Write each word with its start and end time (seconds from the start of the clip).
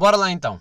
Bora 0.00 0.16
lá 0.16 0.30
então. 0.30 0.58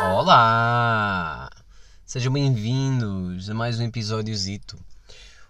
Olá! 0.00 1.50
Sejam 2.06 2.32
bem-vindos 2.32 3.50
a 3.50 3.52
mais 3.52 3.78
um 3.78 3.84
episódiozito. 3.84 4.78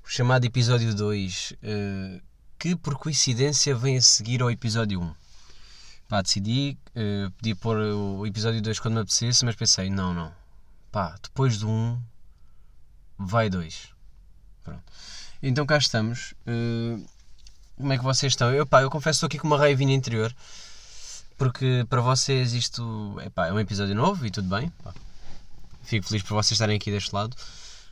O 0.05 0.09
chamado 0.09 0.45
episódio 0.45 0.93
2, 0.93 1.53
eh, 1.63 2.21
que 2.61 2.77
por 2.77 2.97
coincidência 2.97 3.75
vem 3.75 3.97
a 3.97 4.03
seguir 4.03 4.43
ao 4.43 4.51
episódio 4.51 5.01
1. 5.01 5.15
Pá, 6.07 6.21
decidi, 6.21 6.77
eh, 6.95 7.31
podia 7.39 7.57
pôr 7.57 7.79
o 7.79 8.27
episódio 8.27 8.61
2 8.61 8.79
quando 8.79 8.95
me 8.95 9.01
apetecesse, 9.01 9.47
mas 9.47 9.57
pensei, 9.57 9.89
não, 9.89 10.13
não. 10.13 10.31
Pá, 10.93 11.17
depois 11.23 11.57
do 11.57 11.71
1, 11.71 11.99
vai 13.19 13.49
2. 13.49 13.89
Pronto. 14.63 14.83
Então 15.43 15.65
cá 15.65 15.79
estamos. 15.79 16.35
Eh, 16.47 16.99
como 17.79 17.95
é 17.95 17.97
que 17.97 18.05
vocês 18.05 18.33
estão? 18.33 18.53
Eu, 18.53 18.67
pá, 18.67 18.83
eu 18.83 18.91
confesso 18.91 19.17
estou 19.17 19.27
aqui 19.27 19.39
com 19.39 19.47
uma 19.47 19.57
raivinha 19.59 19.95
interior. 19.95 20.35
Porque 21.39 21.87
para 21.89 22.03
vocês 22.03 22.53
isto 22.53 23.17
epá, 23.25 23.47
é 23.47 23.53
um 23.55 23.59
episódio 23.59 23.95
novo 23.95 24.27
e 24.27 24.31
tudo 24.31 24.55
bem. 24.55 24.69
pá. 24.85 24.93
Fico 25.83 26.07
feliz 26.07 26.23
por 26.23 26.35
vocês 26.35 26.53
estarem 26.53 26.77
aqui 26.77 26.91
deste 26.91 27.15
lado. 27.15 27.35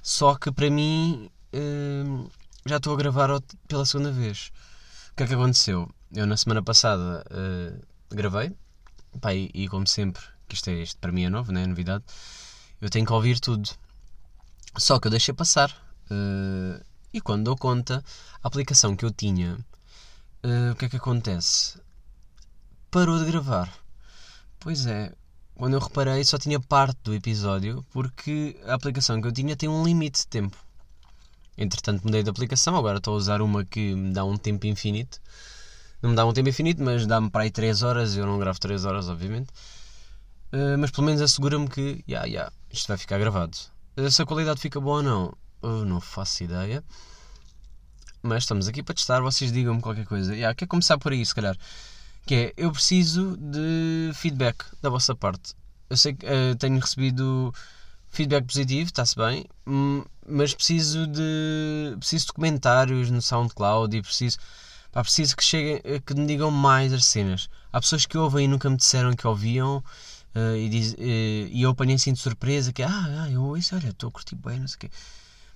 Só 0.03 0.35
que 0.35 0.53
para 0.53 0.69
mim 0.69 1.31
hum, 1.55 2.29
já 2.69 2.77
estou 2.77 2.95
a 2.95 2.97
gravar 2.97 3.29
pela 3.67 3.85
segunda 3.87 4.13
vez. 4.13 4.51
O 5.13 5.17
que 5.17 5.23
é 5.25 5.27
que 5.27 5.35
aconteceu? 5.35 5.89
Eu 6.15 6.27
na 6.27 6.37
semana 6.37 6.63
passada 6.63 7.25
eh, 7.31 7.73
gravei. 8.11 8.53
Pá, 9.21 9.35
e, 9.35 9.51
e 9.55 9.69
como 9.69 9.87
sempre, 9.87 10.23
que 10.49 10.55
isto, 10.55 10.69
é, 10.71 10.75
isto 10.83 10.99
para 11.01 11.13
mim 11.13 11.25
é 11.25 11.31
novo, 11.31 11.53
não 11.53 11.61
é 11.61 11.67
novidade. 11.67 12.05
Eu 12.81 12.91
tenho 12.91 13.07
que 13.07 13.13
ouvir 13.13 13.41
tudo. 13.41 13.69
Só 14.77 14.99
que 15.01 15.07
eu 15.09 15.11
deixei 15.11 15.35
passar. 15.35 15.71
eh, 16.11 16.83
e 17.13 17.21
quando 17.21 17.45
dou 17.45 17.57
conta, 17.57 18.05
a 18.43 18.49
aplicação 18.49 18.95
que 18.97 19.05
eu 19.05 19.11
tinha, 19.11 19.59
eh, 20.43 20.71
o 20.73 20.77
que 20.77 20.85
é 20.87 20.89
que 20.89 20.97
acontece? 20.97 21.79
parou 22.91 23.19
de 23.19 23.25
gravar. 23.31 23.73
Pois 24.61 24.87
é, 24.87 25.13
quando 25.55 25.75
eu 25.75 25.81
reparei 25.81 26.25
só 26.25 26.39
tinha 26.39 26.59
parte 26.61 26.99
do 27.05 27.15
episódio 27.15 27.85
porque 27.91 28.59
a 28.67 28.75
aplicação 28.75 29.21
que 29.21 29.29
eu 29.29 29.33
tinha 29.33 29.57
tem 29.57 29.69
um 29.69 29.85
limite 29.85 30.21
de 30.21 30.27
tempo. 30.29 30.57
Entretanto 31.59 32.05
mudei 32.05 32.23
de 32.23 32.31
aplicação, 32.31 32.77
agora 32.77 32.99
estou 32.99 33.15
a 33.15 33.17
usar 33.17 33.43
uma 33.43 33.65
que 33.65 33.95
me 33.95 34.13
dá 34.13 34.25
um 34.25 34.37
tempo 34.37 34.67
infinito. 34.67 35.21
Não 36.01 36.11
me 36.11 36.17
dá 36.17 36.25
um 36.25 36.33
tempo 36.33 36.49
infinito, 36.49 36.83
mas 36.83 37.07
dá-me 37.07 37.29
para 37.29 37.43
aí 37.43 37.51
3 37.51 37.83
horas, 37.83 38.17
eu 38.17 38.25
não 38.25 38.39
gravo 38.39 38.61
3 38.61 38.85
horas, 38.85 39.09
obviamente. 39.09 39.49
Uh, 40.53 40.79
mas 40.79 40.91
pelo 40.91 41.07
menos 41.07 41.21
assegura-me 41.21 41.69
que, 41.69 42.03
ya, 42.09 42.25
ya, 42.25 42.51
isto 42.73 42.87
vai 42.89 42.97
ficar 42.97 43.19
gravado. 43.19 43.57
Uh, 43.97 44.11
se 44.11 44.23
a 44.23 44.27
qualidade 44.27 44.61
fica 44.61 44.81
boa 44.81 44.99
ou 44.99 45.03
não, 45.03 45.35
eu 45.63 45.85
não 45.85 46.01
faço 46.01 46.45
ideia. 46.45 46.83
Mas 48.23 48.45
estamos 48.45 48.69
aqui 48.69 48.83
para 48.83 48.95
testar, 48.95 49.21
vocês 49.21 49.53
digam-me 49.53 49.83
qualquer 49.83 50.07
coisa. 50.07 50.35
Ya, 50.37 50.55
quer 50.55 50.67
começar 50.67 50.97
por 50.99 51.13
aí, 51.13 51.27
se 51.27 51.35
calhar 51.35 51.57
que 52.29 52.35
é 52.35 52.53
eu 52.59 52.71
preciso 52.71 53.39
de 53.39 54.11
feedback 54.13 54.63
da 54.83 54.91
vossa 54.91 55.17
parte. 55.17 55.55
Eu 55.89 55.97
sei 55.97 56.13
que 56.13 56.27
eh, 56.27 56.55
tenho 56.57 56.79
recebido 56.79 57.55
feedback 58.11 58.45
positivo, 58.45 58.87
está-se 58.87 59.17
bem, 59.17 59.45
hum, 59.67 60.05
mas 60.27 60.55
preciso 60.55 61.07
de 61.07 61.97
preciso 61.99 62.27
de 62.27 62.33
comentários 62.33 63.11
no 63.11 63.23
SoundCloud 63.23 63.97
e 63.97 64.03
preciso 64.03 64.39
pá, 64.93 65.03
preciso 65.03 65.37
que 65.37 65.45
cheguem 65.45 65.81
que 66.05 66.15
me 66.15 66.27
digam 66.27 66.51
mais 66.51 66.93
as 66.93 67.05
cenas. 67.05 67.49
Há 67.73 67.81
pessoas 67.81 68.07
que 68.07 68.19
ouvem 68.19 68.47
e 68.47 68.49
nunca 68.49 68.69
me 68.71 68.77
disseram 68.77 69.15
que 69.15 69.27
ouviam 69.27 69.83
eh, 70.35 70.59
e, 70.59 70.69
diz, 70.69 70.95
eh, 70.99 71.49
e 71.51 71.63
eu 71.63 71.71
apanhei 71.71 71.97
assim 71.97 72.13
de 72.13 72.19
surpresa 72.19 72.73
que 72.73 72.83
ah, 72.83 73.25
ah 73.25 73.31
eu 73.31 73.43
ouço, 73.45 73.75
olha, 73.75 73.89
estou 73.89 74.09
a 74.09 74.13
curtir 74.13 74.37
bem, 74.37 74.61
não 74.61 74.69
sei 74.69 74.77
o 74.77 74.79
quê. 74.81 74.91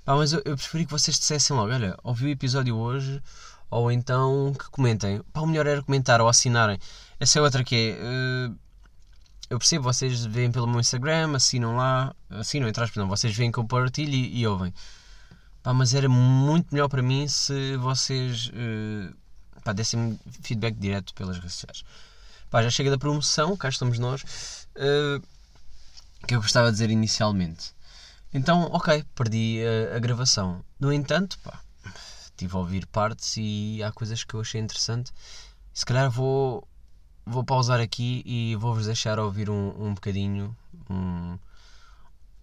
Pá, 0.04 0.16
mas 0.16 0.32
eu, 0.32 0.42
eu 0.44 0.56
preferi 0.56 0.84
que 0.86 0.90
vocês 0.92 1.18
dissessem 1.18 1.56
logo, 1.56 1.72
olha, 1.72 1.96
ouvi 2.02 2.26
o 2.26 2.28
episódio 2.28 2.76
hoje, 2.76 3.22
ou 3.70 3.90
então 3.92 4.52
que 4.58 4.68
comentem. 4.70 5.20
Pá, 5.32 5.40
o 5.40 5.46
melhor 5.46 5.66
era 5.66 5.82
comentar 5.82 6.20
ou 6.20 6.28
assinarem. 6.28 6.78
Essa 7.20 7.38
é 7.38 7.42
outra 7.42 7.64
que 7.64 7.74
é. 7.76 7.98
eh, 8.00 8.50
eu 9.52 9.58
percebo, 9.58 9.84
vocês 9.84 10.24
veem 10.24 10.50
pelo 10.50 10.66
meu 10.66 10.80
Instagram, 10.80 11.36
assinam 11.36 11.76
lá, 11.76 12.14
assinam, 12.30 12.66
entre 12.68 12.82
aspas, 12.82 12.96
não, 12.96 13.06
vocês 13.06 13.36
veem 13.36 13.52
que 13.52 13.58
eu 13.58 13.64
partilho 13.66 14.14
e, 14.14 14.38
e 14.40 14.46
ouvem. 14.46 14.72
Pá, 15.62 15.74
mas 15.74 15.92
era 15.92 16.08
muito 16.08 16.72
melhor 16.72 16.88
para 16.88 17.02
mim 17.02 17.28
se 17.28 17.76
vocês 17.76 18.50
eh, 18.54 19.12
pá, 19.62 19.74
dessem 19.74 20.18
feedback 20.40 20.74
direto 20.76 21.12
pelas 21.14 21.36
redes 21.36 21.52
sociais. 21.52 21.84
Pá, 22.50 22.62
já 22.62 22.70
chega 22.70 22.90
da 22.90 22.96
promoção, 22.96 23.54
cá 23.54 23.68
estamos 23.68 23.98
nós. 23.98 24.66
eh, 24.74 25.20
que 26.26 26.34
eu 26.34 26.40
gostava 26.40 26.68
de 26.68 26.72
dizer 26.72 26.90
inicialmente. 26.90 27.74
Então, 28.32 28.70
ok, 28.72 29.04
perdi 29.14 29.60
a, 29.92 29.96
a 29.96 29.98
gravação. 29.98 30.64
No 30.80 30.90
entanto, 30.90 31.38
pá, 31.40 31.60
a 32.50 32.58
ouvir 32.58 32.86
partes 32.86 33.34
e 33.36 33.82
há 33.82 33.92
coisas 33.92 34.24
que 34.24 34.32
eu 34.34 34.40
achei 34.40 34.60
interessante. 34.62 35.12
Se 35.74 35.84
calhar 35.84 36.10
vou, 36.10 36.66
vou 37.24 37.44
pausar 37.44 37.80
aqui 37.80 38.22
e 38.24 38.56
vou-vos 38.56 38.86
deixar 38.86 39.18
ouvir 39.18 39.50
um, 39.50 39.88
um 39.88 39.94
bocadinho, 39.94 40.56
um, 40.88 41.38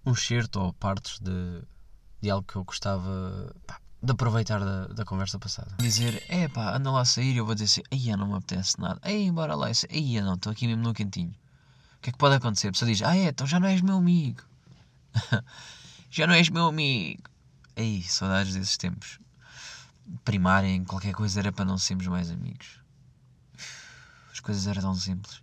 um 0.05 0.15
certo 0.15 0.59
ou 0.59 0.73
partes 0.73 1.19
de, 1.19 1.61
de 2.21 2.29
algo 2.29 2.47
que 2.47 2.55
eu 2.55 2.63
gostava 2.63 3.53
pá, 3.67 3.79
de 4.01 4.11
aproveitar 4.11 4.59
da, 4.59 4.87
da 4.87 5.05
conversa 5.05 5.37
passada. 5.37 5.75
Dizer, 5.77 6.23
é 6.29 6.47
pá, 6.47 6.75
anda 6.75 6.91
lá 6.91 7.01
a 7.01 7.05
sair, 7.05 7.37
eu 7.37 7.45
vou 7.45 7.55
dizer 7.55 7.65
assim, 7.65 7.81
ai, 7.91 8.15
não 8.15 8.27
me 8.27 8.35
apetece 8.35 8.79
nada, 8.79 8.99
ei, 9.03 9.31
bora 9.31 9.55
lá, 9.55 9.67
ai, 9.67 10.21
não, 10.21 10.35
estou 10.35 10.51
aqui 10.51 10.67
mesmo 10.67 10.83
no 10.83 10.93
cantinho. 10.93 11.35
O 11.97 12.01
que 12.01 12.09
é 12.09 12.13
que 12.13 12.17
pode 12.17 12.35
acontecer? 12.35 12.69
A 12.69 12.71
pessoa 12.71 12.89
diz, 12.89 13.01
ah, 13.01 13.15
é, 13.15 13.25
então 13.25 13.45
já 13.45 13.59
não 13.59 13.67
és 13.67 13.81
meu 13.81 13.97
amigo. 13.97 14.41
já 16.09 16.25
não 16.25 16.33
és 16.33 16.49
meu 16.49 16.67
amigo. 16.67 17.23
Ei, 17.75 18.01
saudades 18.03 18.53
desses 18.53 18.77
tempos 18.77 19.19
primarem 20.23 20.83
qualquer 20.83 21.13
coisa 21.13 21.39
era 21.39 21.51
para 21.51 21.65
não 21.65 21.77
sermos 21.77 22.07
mais 22.07 22.31
amigos. 22.31 22.78
As 24.39 24.41
coisas 24.41 24.67
eram 24.67 24.81
tão 24.81 24.95
simples. 24.95 25.41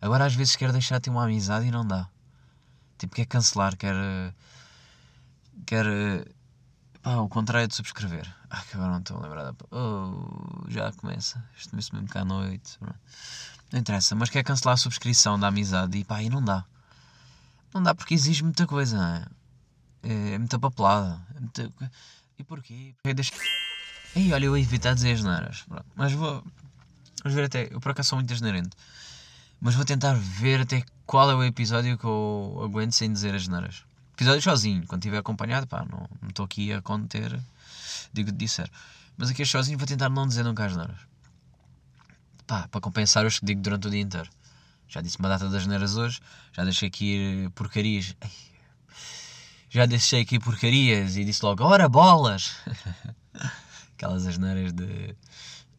Agora 0.00 0.26
às 0.26 0.34
vezes 0.34 0.56
quero 0.56 0.72
deixar 0.72 0.96
de 0.96 1.02
ter 1.02 1.10
uma 1.10 1.22
amizade 1.22 1.64
e 1.64 1.70
não 1.70 1.86
dá. 1.86 2.08
Tipo, 2.98 3.14
quer 3.14 3.24
cancelar, 3.24 3.76
quer. 3.76 3.94
Quer. 5.64 5.86
Pá, 7.02 7.18
o 7.18 7.28
contrário 7.28 7.68
de 7.68 7.74
subscrever. 7.74 8.26
Ah, 8.48 8.62
que 8.62 8.76
agora 8.76 8.92
não 8.92 8.98
estou 9.00 9.18
a. 9.18 9.54
Oh, 9.72 10.64
já 10.68 10.92
começa. 10.92 11.44
Isto 11.56 11.74
mesmo 11.74 11.98
mesmo 11.98 12.08
cá 12.08 12.20
à 12.20 12.24
noite. 12.24 12.78
Não 13.72 13.80
interessa, 13.80 14.14
mas 14.14 14.30
quer 14.30 14.44
cancelar 14.44 14.74
a 14.74 14.76
subscrição 14.76 15.36
da 15.38 15.48
amizade 15.48 15.98
e 15.98 16.04
pá, 16.04 16.22
e 16.22 16.30
não 16.30 16.42
dá. 16.42 16.64
Não 17.74 17.82
dá 17.82 17.92
porque 17.92 18.14
exige 18.14 18.44
muita 18.44 18.64
coisa, 18.64 18.96
não 18.96 19.16
é? 19.16 19.26
É, 20.04 20.34
é 20.34 20.38
muita 20.38 20.60
papelada. 20.60 21.20
É 21.34 21.40
muita... 21.40 21.72
E 22.38 22.44
porquê? 22.44 22.94
Porque 23.02 23.14
deixa... 23.14 23.34
Ei, 24.14 24.32
olha, 24.32 24.46
eu 24.46 24.56
ia 24.56 24.62
evitar 24.62 24.94
dizer 24.94 25.14
as 25.14 25.24
neiras. 25.24 25.66
Mas 25.96 26.12
vou. 26.12 26.44
Vamos 27.26 27.34
ver 27.34 27.46
até. 27.46 27.68
Eu 27.72 27.80
por 27.80 27.90
acaso 27.90 28.10
sou 28.10 28.18
muito 28.18 28.32
asneirento. 28.32 28.76
Mas 29.60 29.74
vou 29.74 29.84
tentar 29.84 30.14
ver 30.14 30.60
até 30.60 30.84
qual 31.04 31.28
é 31.28 31.34
o 31.34 31.42
episódio 31.42 31.98
que 31.98 32.04
eu 32.04 32.60
aguento 32.62 32.92
sem 32.92 33.12
dizer 33.12 33.34
as 33.34 33.48
neiras. 33.48 33.82
Episódio 34.14 34.40
sozinho. 34.42 34.86
Quando 34.86 35.00
estiver 35.02 35.18
acompanhado, 35.18 35.66
pá, 35.66 35.84
não 35.90 36.08
estou 36.28 36.44
aqui 36.44 36.72
a 36.72 36.80
conter. 36.80 37.36
Digo 38.12 38.30
de 38.30 38.38
disser. 38.38 38.70
Mas 39.16 39.28
aqui 39.28 39.44
sozinho 39.44 39.76
vou 39.76 39.88
tentar 39.88 40.08
não 40.08 40.24
dizer 40.28 40.44
nunca 40.44 40.66
as 40.66 40.76
neiras. 40.76 41.00
Pá, 42.46 42.68
para 42.68 42.80
compensar 42.80 43.26
os 43.26 43.40
que 43.40 43.44
digo 43.44 43.60
durante 43.60 43.88
o 43.88 43.90
dia 43.90 44.02
inteiro. 44.02 44.30
Já 44.86 45.00
disse 45.00 45.18
uma 45.18 45.28
data 45.28 45.50
das 45.50 45.66
neiras 45.66 45.96
hoje. 45.96 46.20
Já 46.52 46.62
deixei 46.62 46.86
aqui 46.86 47.50
porcarias. 47.56 48.14
Ai, 48.20 48.30
já 49.68 49.84
deixei 49.84 50.20
aqui 50.22 50.38
porcarias 50.38 51.16
e 51.16 51.24
disse 51.24 51.44
logo, 51.44 51.64
ora 51.64 51.88
bolas! 51.88 52.54
Aquelas 53.98 54.24
asneiras 54.28 54.72
de. 54.72 55.16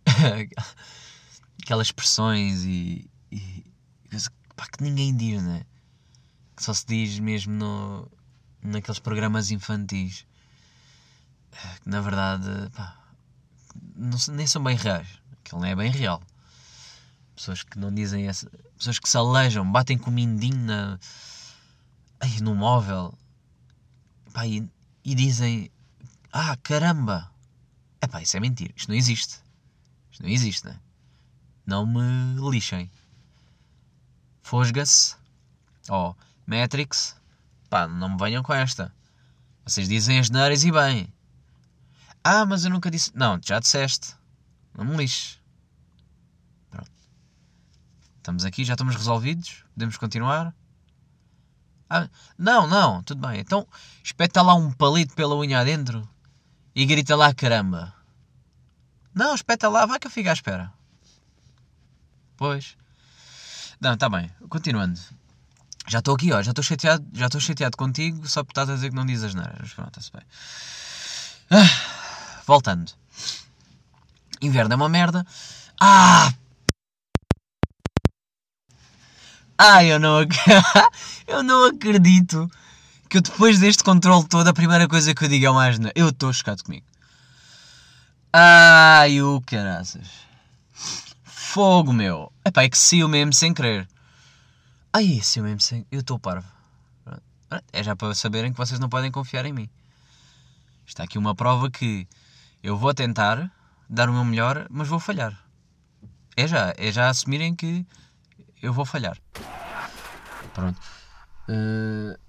Aquelas 1.68 1.88
expressões 1.88 2.64
e. 2.64 3.12
e 3.30 3.66
pá, 4.56 4.66
que 4.68 4.82
ninguém 4.82 5.14
diz, 5.14 5.44
né? 5.44 5.66
Que 6.56 6.64
só 6.64 6.74
se 6.74 6.86
diz 6.86 7.20
mesmo 7.20 7.52
no, 7.52 8.12
naqueles 8.64 9.00
programas 9.00 9.52
infantis. 9.52 10.26
Que 11.84 11.90
na 11.90 12.00
verdade, 12.00 12.48
pá, 12.74 12.98
não, 13.98 14.18
nem 14.30 14.48
são 14.48 14.64
bem 14.64 14.78
reais. 14.78 15.10
Aquilo 15.42 15.60
não 15.60 15.68
é 15.68 15.76
bem 15.76 15.92
real. 15.92 16.24
Pessoas 17.36 17.64
que 17.64 17.78
não 17.78 17.94
dizem 17.94 18.30
essa. 18.30 18.50
Pessoas 18.78 18.98
que 18.98 19.10
se 19.10 19.18
alejam, 19.18 19.70
batem 19.70 19.98
com 19.98 20.10
o 20.10 20.14
mindinho 20.14 20.56
na. 20.56 20.98
No 22.42 22.56
móvel. 22.56 23.14
Pá, 24.32 24.48
e, 24.48 24.66
e 25.04 25.14
dizem: 25.14 25.70
Ah, 26.32 26.56
caramba! 26.64 27.30
Epá, 28.02 28.22
isso 28.22 28.38
é 28.38 28.40
mentira. 28.40 28.72
Isto 28.74 28.88
não 28.88 28.96
existe. 28.96 29.42
Isto 30.10 30.24
não 30.24 30.30
existe, 30.30 30.66
né? 30.66 30.80
Não 31.68 31.86
me 31.86 32.50
lixem. 32.50 32.90
Fosga-se. 34.42 35.18
Ó, 35.90 36.16
Matrix. 36.46 37.18
Pá, 37.70 37.90
não 37.90 38.12
me 38.12 38.18
venham 38.18 38.42
com 38.42 38.54
esta. 38.54 38.96
Vocês 39.66 39.90
dizem 39.90 40.18
as 40.18 40.30
neiras 40.30 40.64
e 40.64 40.72
bem. 40.72 41.14
Ah, 42.24 42.46
mas 42.46 42.64
eu 42.64 42.72
nunca 42.72 42.90
disse. 42.90 43.12
Não, 43.14 43.38
já 43.44 43.60
disseste. 43.60 44.16
Não 44.74 44.86
me 44.86 44.96
lixe. 44.96 45.40
Pronto. 46.70 46.90
Estamos 48.16 48.46
aqui, 48.46 48.64
já 48.64 48.76
estamos 48.76 48.96
resolvidos. 48.96 49.66
Podemos 49.74 49.98
continuar. 49.98 50.56
Ah, 51.90 52.08
não, 52.38 52.66
não, 52.66 53.04
tudo 53.04 53.28
bem. 53.28 53.42
Então 53.42 53.68
espeta 54.02 54.42
lá 54.42 54.56
um 54.56 54.72
palito 54.72 55.14
pela 55.16 55.36
unha 55.36 55.60
adentro 55.60 56.08
e 56.74 56.86
grita 56.86 57.14
lá 57.14 57.34
caramba. 57.34 57.94
Não, 59.14 59.36
espeta 59.36 59.68
lá, 59.68 59.86
vai 59.86 60.00
que 60.00 60.08
eu 60.08 60.12
fico 60.12 60.30
à 60.30 60.34
espera. 60.34 60.77
Pois. 62.38 62.78
Não, 63.82 63.94
está 63.94 64.08
bem. 64.10 64.32
Continuando. 64.48 65.00
Já 65.88 66.00
estou 66.00 66.16
aqui, 66.16 66.32
ó, 66.34 66.42
já 66.42 66.52
estou 66.52 66.64
chateado, 66.64 67.06
já 67.14 67.26
estou 67.28 67.40
chateado 67.40 67.78
contigo 67.78 68.28
só 68.28 68.44
por 68.44 68.52
estás 68.52 68.70
a 68.70 68.76
dizer 68.76 68.90
que 68.90 68.96
não 68.96 69.06
dizes 69.06 69.26
as 69.26 69.36
neiras. 69.36 69.74
Pronto, 69.74 70.00
está-se 70.00 70.12
bem. 70.12 70.22
Ah, 71.50 72.42
voltando. 72.46 72.92
Inverno 74.42 74.74
é 74.74 74.76
uma 74.76 74.90
merda. 74.90 75.26
Ah! 75.80 76.34
Ah, 79.58 79.84
eu 79.84 80.00
não, 80.00 80.20
eu 81.26 81.42
não 81.42 81.66
acredito 81.66 82.52
que 83.10 83.18
eu 83.18 83.22
depois 83.22 83.60
deste 83.60 83.84
controle 83.84 84.28
todo 84.28 84.48
a 84.48 84.54
primeira 84.54 84.88
coisa 84.88 85.16
que 85.16 85.24
eu 85.24 85.30
digo 85.30 85.46
é 85.46 85.52
mais 85.52 85.80
não. 85.80 85.90
Eu 85.96 86.10
estou 86.10 86.32
chocado 86.34 86.64
comigo. 86.64 86.86
Ai, 88.34 89.22
o 89.22 89.42
caraças. 89.42 90.08
Fogo, 91.58 91.92
meu. 91.92 92.32
Epá, 92.46 92.62
é 92.62 92.70
que 92.70 92.78
saiu 92.78 93.10
mesmo 93.10 93.34
sem 93.34 93.52
querer. 93.52 93.88
Ai, 94.94 95.20
saiu 95.24 95.44
mesmo 95.44 95.60
sem... 95.60 95.88
Eu 95.92 96.02
estou 96.02 96.20
parvo. 96.20 96.48
É 97.74 97.82
já 97.82 97.96
para 97.96 98.14
saberem 98.14 98.52
que 98.52 98.58
vocês 98.60 98.80
não 98.80 98.88
podem 98.88 99.12
confiar 99.12 99.44
em 99.44 99.52
mim. 99.52 99.68
Está 100.86 101.04
aqui 101.04 101.18
uma 101.18 101.34
prova 101.34 101.72
que 101.72 102.08
eu 102.62 102.78
vou 102.78 102.94
tentar 102.94 103.52
dar 103.90 104.08
o 104.08 104.14
meu 104.14 104.24
melhor, 104.24 104.68
mas 104.70 104.88
vou 104.88 105.00
falhar. 105.00 105.36
É 106.36 106.48
já, 106.48 106.76
é 106.78 106.92
já 106.92 107.10
assumirem 107.10 107.56
que 107.56 107.84
eu 108.62 108.72
vou 108.72 108.86
falhar. 108.86 109.18
Pronto. 110.54 110.80
Eh, 111.50 112.20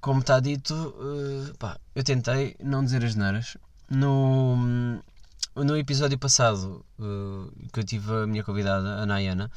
como 0.00 0.20
está 0.20 0.38
dito, 0.38 0.94
eh, 1.00 1.52
pá, 1.58 1.80
eu 1.96 2.04
tentei 2.04 2.54
não 2.62 2.84
dizer 2.84 3.04
as 3.04 3.16
neiras. 3.16 3.56
No, 3.90 5.02
no 5.54 5.76
episódio 5.76 6.18
passado 6.18 6.84
eh, 7.00 7.68
que 7.72 7.80
eu 7.80 7.84
tive 7.84 8.12
a 8.12 8.26
minha 8.26 8.42
convidada, 8.42 9.02
a 9.02 9.06
Nayana, 9.06 9.50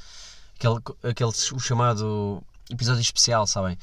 aquele, 0.55 0.75
aquele 1.03 1.29
o 1.29 1.59
chamado 1.59 2.43
episódio 2.69 3.01
especial, 3.01 3.47
sabem? 3.47 3.77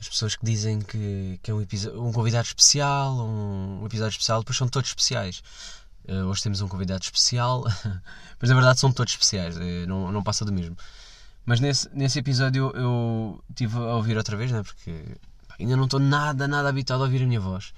As 0.00 0.08
pessoas 0.08 0.36
que 0.36 0.44
dizem 0.44 0.80
que, 0.80 1.40
que 1.42 1.50
é 1.50 1.54
um, 1.54 1.60
um 1.96 2.12
convidado 2.12 2.46
especial, 2.46 3.14
um, 3.18 3.82
um 3.82 3.86
episódio 3.86 4.12
especial, 4.12 4.40
depois 4.40 4.56
são 4.56 4.68
todos 4.68 4.90
especiais. 4.90 5.42
Eh, 6.06 6.24
hoje 6.24 6.42
temos 6.42 6.60
um 6.60 6.68
convidado 6.68 7.02
especial, 7.02 7.64
mas 8.40 8.50
na 8.50 8.54
verdade 8.54 8.80
são 8.80 8.90
todos 8.92 9.12
especiais, 9.12 9.56
eh, 9.58 9.86
não, 9.86 10.10
não 10.12 10.22
passa 10.22 10.44
do 10.44 10.52
mesmo. 10.52 10.76
Mas 11.44 11.60
nesse, 11.60 11.88
nesse 11.94 12.18
episódio 12.18 12.70
eu 12.74 13.42
estive 13.50 13.76
a 13.78 13.94
ouvir 13.96 14.16
outra 14.16 14.36
vez, 14.36 14.52
né? 14.52 14.62
porque 14.62 15.16
pá, 15.48 15.56
ainda 15.58 15.76
não 15.76 15.84
estou 15.84 16.00
nada, 16.00 16.46
nada 16.48 16.68
habituado 16.68 17.02
a 17.02 17.04
ouvir 17.04 17.22
a 17.22 17.26
minha 17.26 17.40
voz. 17.40 17.72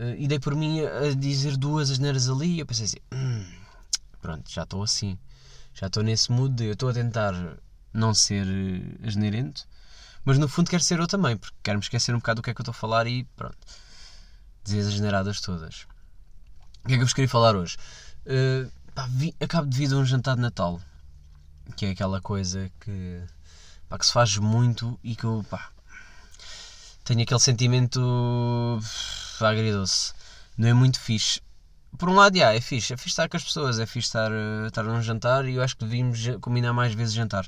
Eh, 0.00 0.16
e 0.20 0.28
dei 0.28 0.38
por 0.38 0.54
mim 0.54 0.80
a 0.80 1.12
dizer 1.14 1.56
duas 1.56 1.90
asneiras 1.90 2.28
ali 2.30 2.54
e 2.56 2.60
eu 2.60 2.66
pensei 2.66 2.84
assim: 2.86 2.98
"Hum, 3.12 3.44
pronto, 4.22 4.50
já 4.50 4.62
estou 4.62 4.82
assim. 4.82 5.18
Já 5.74 5.86
estou 5.88 6.02
nesse 6.02 6.30
mood, 6.32 6.54
de 6.54 6.64
eu 6.66 6.72
estou 6.72 6.88
a 6.88 6.92
tentar 6.94 7.34
não 7.92 8.14
ser 8.14 8.46
eh, 8.46 9.06
asneirento, 9.08 9.66
mas 10.24 10.38
no 10.38 10.48
fundo 10.48 10.70
quero 10.70 10.82
ser 10.82 10.98
eu 11.00 11.06
também, 11.06 11.36
porque 11.36 11.56
quero 11.62 11.78
me 11.78 11.82
esquecer 11.84 12.14
um 12.14 12.18
bocado 12.18 12.40
do 12.40 12.44
que 12.44 12.50
é 12.50 12.54
que 12.54 12.60
eu 12.60 12.62
estou 12.62 12.72
a 12.72 12.74
falar 12.74 13.06
e 13.06 13.24
pronto, 13.36 13.56
dizer 14.64 14.80
as 14.80 14.86
asneiradas 14.94 15.40
todas. 15.40 15.86
O 16.84 16.88
que 16.88 16.94
é 16.94 16.96
que 16.96 17.02
eu 17.02 17.06
vos 17.06 17.12
queria 17.14 17.28
falar 17.28 17.56
hoje? 17.56 17.76
Eh, 18.26 18.66
pá, 18.94 19.06
vi- 19.10 19.34
acabo 19.40 19.68
de 19.68 19.76
vir 19.76 19.88
de 19.88 19.94
um 19.94 20.04
jantar 20.04 20.36
de 20.36 20.42
Natal 20.42 20.80
que 21.76 21.86
é 21.86 21.90
aquela 21.90 22.20
coisa 22.20 22.70
que, 22.80 23.20
pá, 23.88 23.98
que 23.98 24.06
se 24.06 24.12
faz 24.12 24.36
muito 24.38 24.98
e 25.04 25.14
que 25.14 25.24
eu 25.24 25.44
pá, 25.50 25.70
tenho 27.04 27.22
aquele 27.22 27.40
sentimento 27.40 28.80
agridoce. 29.46 30.12
Não 30.56 30.68
é 30.68 30.72
muito 30.74 31.00
fixe. 31.00 31.40
Por 31.96 32.08
um 32.08 32.14
lado, 32.14 32.36
já, 32.36 32.54
é 32.54 32.60
fixe. 32.60 32.92
É 32.92 32.96
fixe 32.96 33.10
estar 33.10 33.28
com 33.28 33.36
as 33.36 33.44
pessoas, 33.44 33.78
é 33.78 33.86
fixe 33.86 34.08
estar, 34.08 34.30
eh, 34.30 34.66
estar 34.66 34.82
num 34.82 35.02
jantar 35.02 35.46
e 35.46 35.54
eu 35.54 35.62
acho 35.62 35.76
que 35.76 35.84
devíamos 35.84 36.20
combinar 36.40 36.72
mais 36.72 36.94
vezes 36.94 37.14
jantar. 37.14 37.46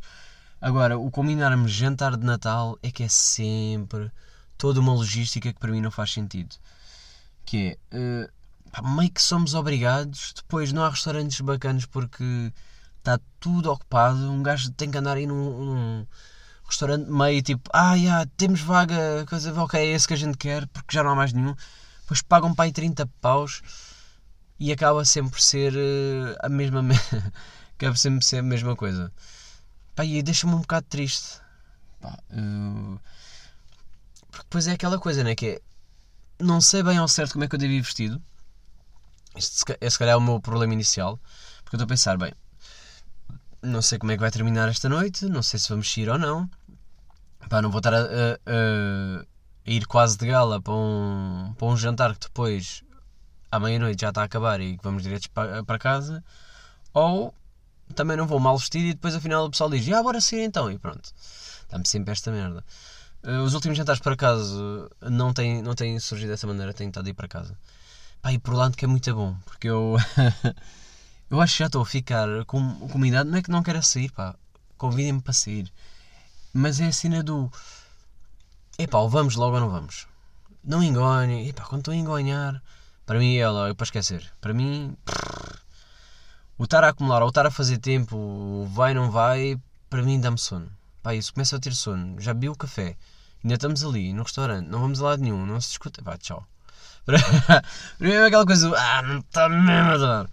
Agora, 0.61 0.99
o 0.99 1.11
combinarmos 1.11 1.73
jantar 1.73 2.17
de 2.17 2.25
Natal 2.25 2.79
é 2.83 2.91
que 2.91 3.03
é 3.03 3.09
sempre 3.09 4.11
toda 4.59 4.79
uma 4.79 4.93
logística 4.93 5.53
que 5.53 5.59
para 5.59 5.71
mim 5.71 5.81
não 5.81 5.91
faz 5.91 6.13
sentido. 6.13 6.57
Que 7.45 7.69
é, 7.69 7.79
eh, 7.93 8.31
pá, 8.71 8.83
meio 8.83 9.11
que 9.11 9.23
somos 9.23 9.55
obrigados, 9.55 10.33
depois 10.37 10.73
não 10.73 10.85
há 10.85 10.91
restaurantes 10.91 11.41
bacanas 11.41 11.87
porque 11.87 12.53
está 12.99 13.19
tudo 13.41 13.73
ocupado, 13.73 14.31
um 14.31 14.43
gajo 14.43 14.71
tem 14.73 14.91
que 14.91 14.99
andar 14.99 15.17
aí 15.17 15.27
num, 15.27 15.65
num 15.65 16.07
restaurante 16.71 17.11
meio 17.11 17.43
tipo, 17.43 17.71
ah, 17.73 17.97
já, 17.97 18.27
temos 18.37 18.61
vaga, 18.61 19.25
coisa, 19.29 19.53
ok, 19.61 19.79
é 19.81 19.93
esse 19.93 20.07
que 20.09 20.15
a 20.15 20.17
gente 20.17 20.39
quer, 20.39 20.67
porque 20.69 20.95
já 20.95 21.03
não 21.03 21.11
há 21.11 21.15
mais 21.15 21.33
nenhum. 21.33 21.55
Depois 22.03 22.23
pagam 22.23 22.55
para 22.55 22.65
aí 22.67 22.73
30 22.73 23.07
paus 23.21 23.63
e 24.59 24.73
acaba 24.73 25.05
sempre 25.05 25.31
por 25.33 25.41
ser 25.41 25.75
eh, 25.77 26.37
a 26.41 26.49
mesma 26.49 26.83
me- 26.83 26.95
acaba 27.77 27.97
sempre 27.97 28.25
ser 28.25 28.39
a 28.39 28.43
mesma 28.43 28.77
coisa. 28.77 29.13
Pá, 29.95 30.05
e 30.05 30.23
deixa-me 30.23 30.55
um 30.55 30.61
bocado 30.61 30.87
triste. 30.89 31.41
Pá, 32.01 32.19
eh, 32.31 32.99
porque 34.31 34.45
depois 34.45 34.67
é 34.67 34.73
aquela 34.73 34.99
coisa, 34.99 35.25
né, 35.25 35.35
que 35.35 35.47
é, 35.47 35.61
não 36.39 36.61
sei 36.61 36.83
bem 36.83 36.99
ao 36.99 37.09
certo 37.09 37.33
como 37.33 37.45
é 37.45 37.49
que 37.49 37.55
eu 37.55 37.59
devo 37.59 37.73
ir 37.73 37.81
vestido. 37.81 38.21
Este 39.37 39.65
é 39.81 39.89
se 39.91 39.99
calhar 39.99 40.17
o 40.19 40.21
meu 40.21 40.41
problema 40.41 40.73
inicial, 40.73 41.19
porque 41.63 41.77
eu 41.77 41.79
estou 41.79 41.85
a 41.85 41.89
pensar, 41.89 42.17
bem, 42.19 42.33
não 43.63 43.83
sei 43.83 43.99
como 43.99 44.11
é 44.13 44.17
que 44.17 44.21
vai 44.21 44.31
terminar 44.31 44.69
esta 44.69 44.89
noite, 44.89 45.27
não 45.27 45.43
sei 45.43 45.59
se 45.61 45.69
vamos 45.69 45.91
sair 45.93 46.09
ou 46.09 46.19
não. 46.19 46.49
Pá, 47.49 47.61
não 47.61 47.71
vou 47.71 47.79
estar 47.79 47.93
a, 47.95 47.99
a- 47.99 48.39
a- 48.47 49.25
ir 49.67 49.87
quase 49.87 50.17
de 50.17 50.27
gala 50.27 50.61
para 50.61 50.73
um, 50.73 51.55
para 51.59 51.67
um 51.69 51.77
jantar 51.77 52.15
que 52.15 52.27
depois, 52.27 52.83
à 53.51 53.59
meia-noite, 53.61 54.01
já 54.03 54.11
está 54.11 54.23
a 54.23 54.25
acabar 54.25 54.61
e 54.61 54.79
vamos 54.83 55.03
diretos 55.03 55.27
para, 55.29 55.65
para 55.65 55.79
casa. 55.79 56.25
Ou 56.95 57.35
também 57.95 58.17
não 58.17 58.27
vou 58.27 58.41
mal 58.41 58.57
vestido 58.59 58.87
e 58.87 58.95
depois 58.95 59.15
afinal 59.15 59.47
o 59.47 59.51
pessoal 59.51 59.71
diz, 59.71 59.89
ah, 59.93 60.03
bora 60.03 60.21
sair 60.21 60.43
então, 60.45 60.71
e 60.71 60.79
pronto. 60.79 61.11
Dá-me 61.71 61.87
sempre 61.87 62.13
esta 62.13 62.31
merda. 62.31 62.65
Eh, 63.25 63.39
Os 63.39 63.55
últimos 63.55 63.77
jantares, 63.79 64.01
por 64.01 64.13
acaso, 64.13 64.91
não 65.03 65.33
têm, 65.33 65.63
não 65.63 65.75
têm 65.75 65.99
surgido 66.01 66.31
dessa 66.33 66.47
maneira, 66.47 66.75
tenho 66.75 66.89
estado 66.91 67.07
a 67.07 67.11
ir 67.11 67.15
para 67.15 67.29
casa. 67.29 67.57
Pá, 68.23 68.33
e 68.33 68.39
por 68.39 68.55
lado 68.55 68.77
que 68.77 68.85
é 68.85 68.89
muito 68.89 69.15
bom, 69.15 69.37
porque 69.47 69.69
eu... 69.69 69.97
Eu 71.31 71.41
acho 71.41 71.55
que 71.55 71.59
já 71.61 71.67
estou 71.67 71.83
a 71.83 71.87
ficar 71.87 72.29
com 72.47 72.75
comunidade. 72.89 73.29
Não 73.31 73.39
é 73.39 73.43
que 73.43 73.51
não 73.51 73.63
quero 73.63 73.83
sair, 73.83 74.11
pá. 74.11 74.35
Convidem-me 74.77 75.21
para 75.23 75.33
sair. 75.33 75.73
Mas 76.53 76.81
é 76.81 76.87
a 76.87 76.93
cena 76.93 77.23
do. 77.23 77.51
Epá, 78.79 78.99
ou 78.99 79.09
vamos 79.09 79.37
logo 79.37 79.55
ou 79.55 79.61
não 79.61 79.71
vamos. 79.71 80.07
Não 80.65 80.83
engonhem. 80.83 81.49
Epá, 81.49 81.65
quando 81.65 81.81
estou 81.81 81.93
a 81.93 81.97
engonhar. 81.97 82.63
Para 83.07 83.19
mim 83.19 83.37
é 83.37 83.49
logo, 83.49 83.75
para 83.75 83.85
esquecer. 83.85 84.31
Para 84.41 84.55
mim. 84.55 84.97
O 86.59 86.65
estar 86.65 86.85
a 86.85 86.89
acumular 86.89 87.23
ou 87.23 87.29
estar 87.29 87.47
a 87.47 87.51
fazer 87.51 87.79
tempo, 87.79 88.17
o 88.17 88.67
vai 88.67 88.93
não 88.93 89.11
vai, 89.11 89.59
para 89.89 90.03
mim 90.03 90.21
dá-me 90.21 90.37
sono. 90.37 90.71
Pá, 91.03 91.15
isso 91.15 91.33
começa 91.33 91.57
a 91.57 91.61
ter 91.61 91.75
sono. 91.75 92.21
Já 92.21 92.35
bebi 92.35 92.49
o 92.51 92.55
café. 92.55 92.97
Ainda 93.43 93.55
estamos 93.55 93.83
ali, 93.83 94.13
no 94.13 94.23
restaurante. 94.23 94.69
Não 94.69 94.81
vamos 94.81 95.01
a 95.01 95.07
lado 95.07 95.23
nenhum. 95.23 95.47
Não 95.47 95.61
se 95.61 95.69
discute. 95.69 96.03
Pá, 96.03 96.19
tchau. 96.19 96.47
Mim 97.99 98.11
é 98.11 98.27
aquela 98.27 98.45
coisa. 98.45 98.73
Ah, 98.77 99.03
não 99.03 99.21
está 99.21 99.49
mesmo 99.49 99.91
a 99.91 99.97
dar. 99.97 100.25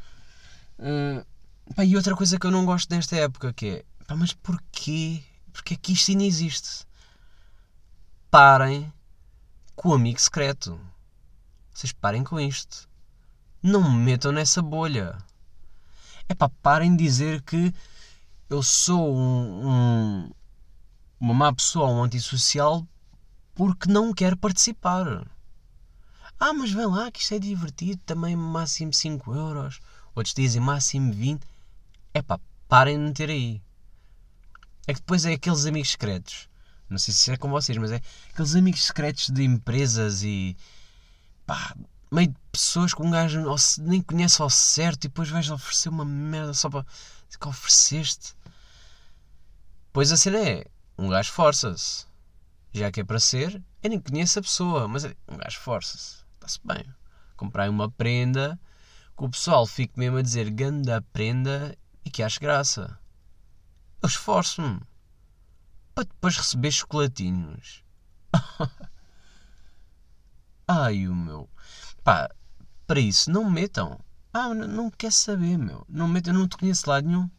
Uh, 0.79 1.25
pá, 1.75 1.85
e 1.85 1.95
outra 1.95 2.15
coisa 2.15 2.37
que 2.37 2.45
eu 2.45 2.51
não 2.51 2.65
gosto 2.65 2.93
nesta 2.93 3.15
época 3.15 3.53
que 3.53 3.67
é 3.67 3.85
pá, 4.05 4.15
mas 4.15 4.33
porquê? 4.33 5.23
Porque 5.57 5.73
é 5.73 5.77
que 5.77 5.91
isto 5.93 6.11
ainda 6.11 6.23
existe? 6.23 6.85
Parem 8.29 8.93
com 9.75 9.89
o 9.89 9.93
amigo 9.95 10.21
secreto. 10.21 10.79
Vocês 11.73 11.91
parem 11.91 12.23
com 12.23 12.39
isto. 12.39 12.87
Não 13.61 13.91
me 13.91 13.97
metam 13.97 14.31
nessa 14.31 14.61
bolha. 14.61 15.17
É 16.29 16.35
pá, 16.35 16.47
parem 16.61 16.95
de 16.95 17.03
dizer 17.03 17.41
que 17.41 17.73
eu 18.47 18.61
sou 18.61 19.15
um, 19.17 19.67
um- 19.67 20.31
uma 21.19 21.33
má 21.33 21.51
pessoa, 21.51 21.89
um 21.89 22.03
antissocial 22.03 22.87
porque 23.55 23.91
não 23.91 24.13
quero 24.13 24.37
participar. 24.37 25.25
Ah, 26.39 26.53
mas 26.53 26.71
vem 26.71 26.85
lá 26.85 27.09
que 27.09 27.19
isto 27.19 27.33
é 27.33 27.39
divertido, 27.39 27.99
também 28.05 28.35
máximo 28.35 28.93
5 28.93 29.33
euros. 29.33 29.79
Outros 30.13 30.35
dizem 30.35 30.61
máximo 30.61 31.11
20. 31.11 31.41
É 32.13 32.21
pá, 32.21 32.39
parem 32.67 32.95
de 32.99 33.03
meter 33.05 33.31
aí. 33.31 33.59
É 34.87 34.93
que 34.93 34.99
depois 35.01 35.25
é 35.25 35.33
aqueles 35.33 35.65
amigos 35.65 35.91
secretos. 35.91 36.49
Não 36.89 36.97
sei 36.97 37.13
se 37.13 37.31
é 37.31 37.37
com 37.37 37.49
vocês, 37.49 37.77
mas 37.77 37.91
é 37.91 38.01
aqueles 38.31 38.55
amigos 38.55 38.85
secretos 38.85 39.29
de 39.29 39.43
empresas 39.43 40.23
e 40.23 40.55
pá, 41.45 41.75
meio 42.09 42.29
de 42.29 42.37
pessoas 42.51 42.93
que 42.93 43.01
um 43.01 43.11
gajo 43.11 43.43
nem 43.79 44.01
conhece 44.01 44.41
ao 44.41 44.49
certo 44.49 45.03
e 45.03 45.07
depois 45.09 45.29
vais 45.29 45.49
oferecer 45.49 45.89
uma 45.89 46.05
merda 46.05 46.53
só 46.53 46.69
para 46.69 46.85
que 47.37 47.47
ofereceste. 47.47 48.33
Pois 49.91 50.11
a 50.11 50.17
cena 50.17 50.39
é, 50.39 50.65
um 50.97 51.09
gajo 51.09 51.31
força-se. 51.31 52.05
Já 52.73 52.91
que 52.91 53.01
é 53.01 53.03
para 53.03 53.19
ser, 53.19 53.61
eu 53.83 53.89
nem 53.89 53.99
conheço 53.99 54.39
a 54.39 54.41
pessoa, 54.41 54.87
mas 54.87 55.03
é- 55.03 55.15
um 55.27 55.37
gajo 55.37 55.59
força-se. 55.59 56.23
Está-se 56.35 56.59
bem. 56.63 56.85
Comprar 57.35 57.69
uma 57.69 57.89
prenda 57.91 58.59
que 59.17 59.23
o 59.25 59.29
pessoal 59.29 59.65
fique 59.65 59.99
mesmo 59.99 60.17
a 60.17 60.21
dizer 60.21 60.49
ganda 60.51 61.01
prenda 61.11 61.75
e 62.05 62.09
que 62.09 62.23
ache 62.23 62.39
graça. 62.39 62.97
Eu 64.01 64.07
esforço-me 64.07 64.79
para 65.95 66.03
depois 66.03 66.37
receber 66.37 66.71
chocolatinhos. 66.71 67.83
Ai, 70.67 71.07
o 71.07 71.15
meu. 71.15 71.49
Pá, 72.03 72.29
para 72.85 72.99
isso, 72.99 73.31
não 73.31 73.45
me 73.45 73.61
metam. 73.61 73.99
Ah, 74.33 74.53
não, 74.53 74.67
não 74.67 74.91
quer 74.91 75.11
saber, 75.11 75.57
meu. 75.57 75.85
Não 75.89 76.07
me 76.07 76.15
metam, 76.15 76.33
eu 76.33 76.39
não 76.39 76.47
te 76.47 76.57
conheço 76.57 76.83
de 76.83 76.89
lado 76.89 77.07
nenhum. 77.07 77.29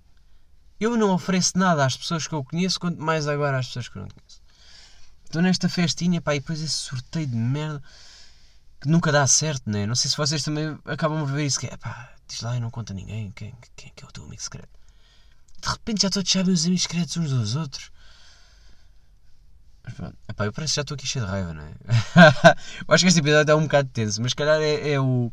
Eu 0.80 0.96
não 0.96 1.10
ofereço 1.10 1.56
nada 1.56 1.84
às 1.84 1.96
pessoas 1.96 2.26
que 2.26 2.34
eu 2.34 2.44
conheço, 2.44 2.80
quanto 2.80 3.00
mais 3.00 3.28
agora 3.28 3.58
às 3.58 3.66
pessoas 3.66 3.88
que 3.88 3.96
eu 3.96 4.02
não 4.02 4.08
conheço. 4.08 4.42
Estou 5.24 5.42
nesta 5.42 5.68
festinha, 5.68 6.20
pá, 6.20 6.34
e 6.34 6.40
depois 6.40 6.60
esse 6.60 6.74
sorteio 6.74 7.26
de 7.26 7.36
merda 7.36 7.82
que 8.80 8.88
nunca 8.88 9.12
dá 9.12 9.26
certo, 9.26 9.68
né? 9.68 9.86
Não 9.86 9.94
sei 9.94 10.10
se 10.10 10.16
vocês 10.16 10.42
também 10.42 10.78
acabam 10.84 11.20
por 11.20 11.32
ver 11.32 11.46
isso, 11.46 11.60
que 11.60 11.66
é, 11.66 11.76
pá, 11.76 12.14
diz 12.26 12.40
lá 12.40 12.56
e 12.56 12.60
não 12.60 12.70
conta 12.70 12.94
ninguém, 12.94 13.30
quem, 13.32 13.54
quem, 13.76 13.92
quem 13.94 14.04
é 14.04 14.08
o 14.08 14.12
teu 14.12 14.24
amigo 14.24 14.42
secreto? 14.42 14.77
De 15.60 15.68
repente 15.68 16.02
já 16.02 16.10
todos 16.10 16.30
sabem 16.30 16.54
os 16.54 16.64
amigos 16.64 16.82
secretos 16.82 17.16
uns 17.16 17.30
dos 17.30 17.56
outros. 17.56 17.90
Mas 19.84 19.94
pronto, 19.94 20.16
epá, 20.28 20.44
eu 20.44 20.52
parece 20.52 20.72
que 20.72 20.76
já 20.76 20.82
estou 20.82 20.94
aqui 20.94 21.06
cheio 21.06 21.24
de 21.24 21.30
raiva, 21.30 21.54
não 21.54 21.62
é? 21.62 21.72
eu 22.86 22.94
acho 22.94 23.04
que 23.04 23.08
este 23.08 23.20
episódio 23.20 23.52
é 23.52 23.54
um 23.54 23.62
bocado 23.62 23.88
tenso, 23.88 24.20
mas 24.20 24.32
se 24.32 24.36
calhar 24.36 24.60
é, 24.60 24.90
é 24.90 25.00
o. 25.00 25.32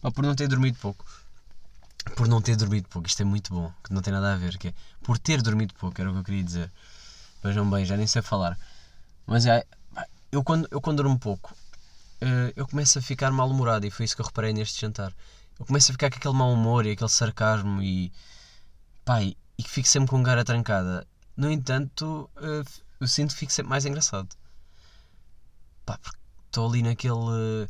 Pá, 0.00 0.10
por 0.10 0.24
não 0.24 0.34
ter 0.34 0.48
dormido 0.48 0.78
pouco. 0.78 1.04
Por 2.16 2.28
não 2.28 2.40
ter 2.40 2.56
dormido 2.56 2.88
pouco, 2.88 3.08
isto 3.08 3.20
é 3.22 3.24
muito 3.24 3.52
bom, 3.52 3.72
que 3.82 3.92
não 3.92 4.02
tem 4.02 4.12
nada 4.12 4.34
a 4.34 4.36
ver, 4.36 4.58
que 4.58 4.68
é 4.68 4.74
por 5.02 5.18
ter 5.18 5.40
dormido 5.40 5.74
pouco, 5.74 5.98
era 6.00 6.10
o 6.10 6.12
que 6.12 6.18
eu 6.20 6.24
queria 6.24 6.42
dizer. 6.42 6.72
Vejam 7.42 7.68
bem, 7.68 7.84
já 7.84 7.96
nem 7.96 8.06
sei 8.06 8.22
falar. 8.22 8.58
Mas 9.26 9.46
é, 9.46 9.64
eu 10.30 10.42
quando, 10.42 10.68
eu 10.70 10.80
quando 10.80 10.98
durmo 10.98 11.18
pouco, 11.18 11.54
eh, 12.20 12.52
eu 12.56 12.66
começo 12.66 12.98
a 12.98 13.02
ficar 13.02 13.30
mal-humorado 13.30 13.86
e 13.86 13.90
foi 13.90 14.04
isso 14.04 14.16
que 14.16 14.22
eu 14.22 14.26
reparei 14.26 14.52
neste 14.52 14.80
jantar. 14.80 15.12
Eu 15.58 15.66
começo 15.66 15.90
a 15.90 15.94
ficar 15.94 16.10
com 16.10 16.16
aquele 16.16 16.34
mau 16.34 16.52
humor 16.52 16.86
e 16.86 16.92
aquele 16.92 17.10
sarcasmo 17.10 17.82
e. 17.82 18.10
pá, 19.04 19.18
e 19.58 19.62
que 19.62 19.70
fico 19.70 19.88
sempre 19.88 20.10
com 20.10 20.22
cara 20.22 20.44
trancada. 20.44 21.06
No 21.36 21.50
entanto, 21.50 22.30
eh, 22.36 22.62
eu 23.00 23.08
sinto 23.08 23.32
que 23.32 23.40
fico 23.40 23.52
sempre 23.52 23.70
mais 23.70 23.84
engraçado. 23.84 24.28
Pá, 25.84 25.98
porque 25.98 26.18
estou 26.46 26.68
ali 26.68 26.82
naquele. 26.82 27.68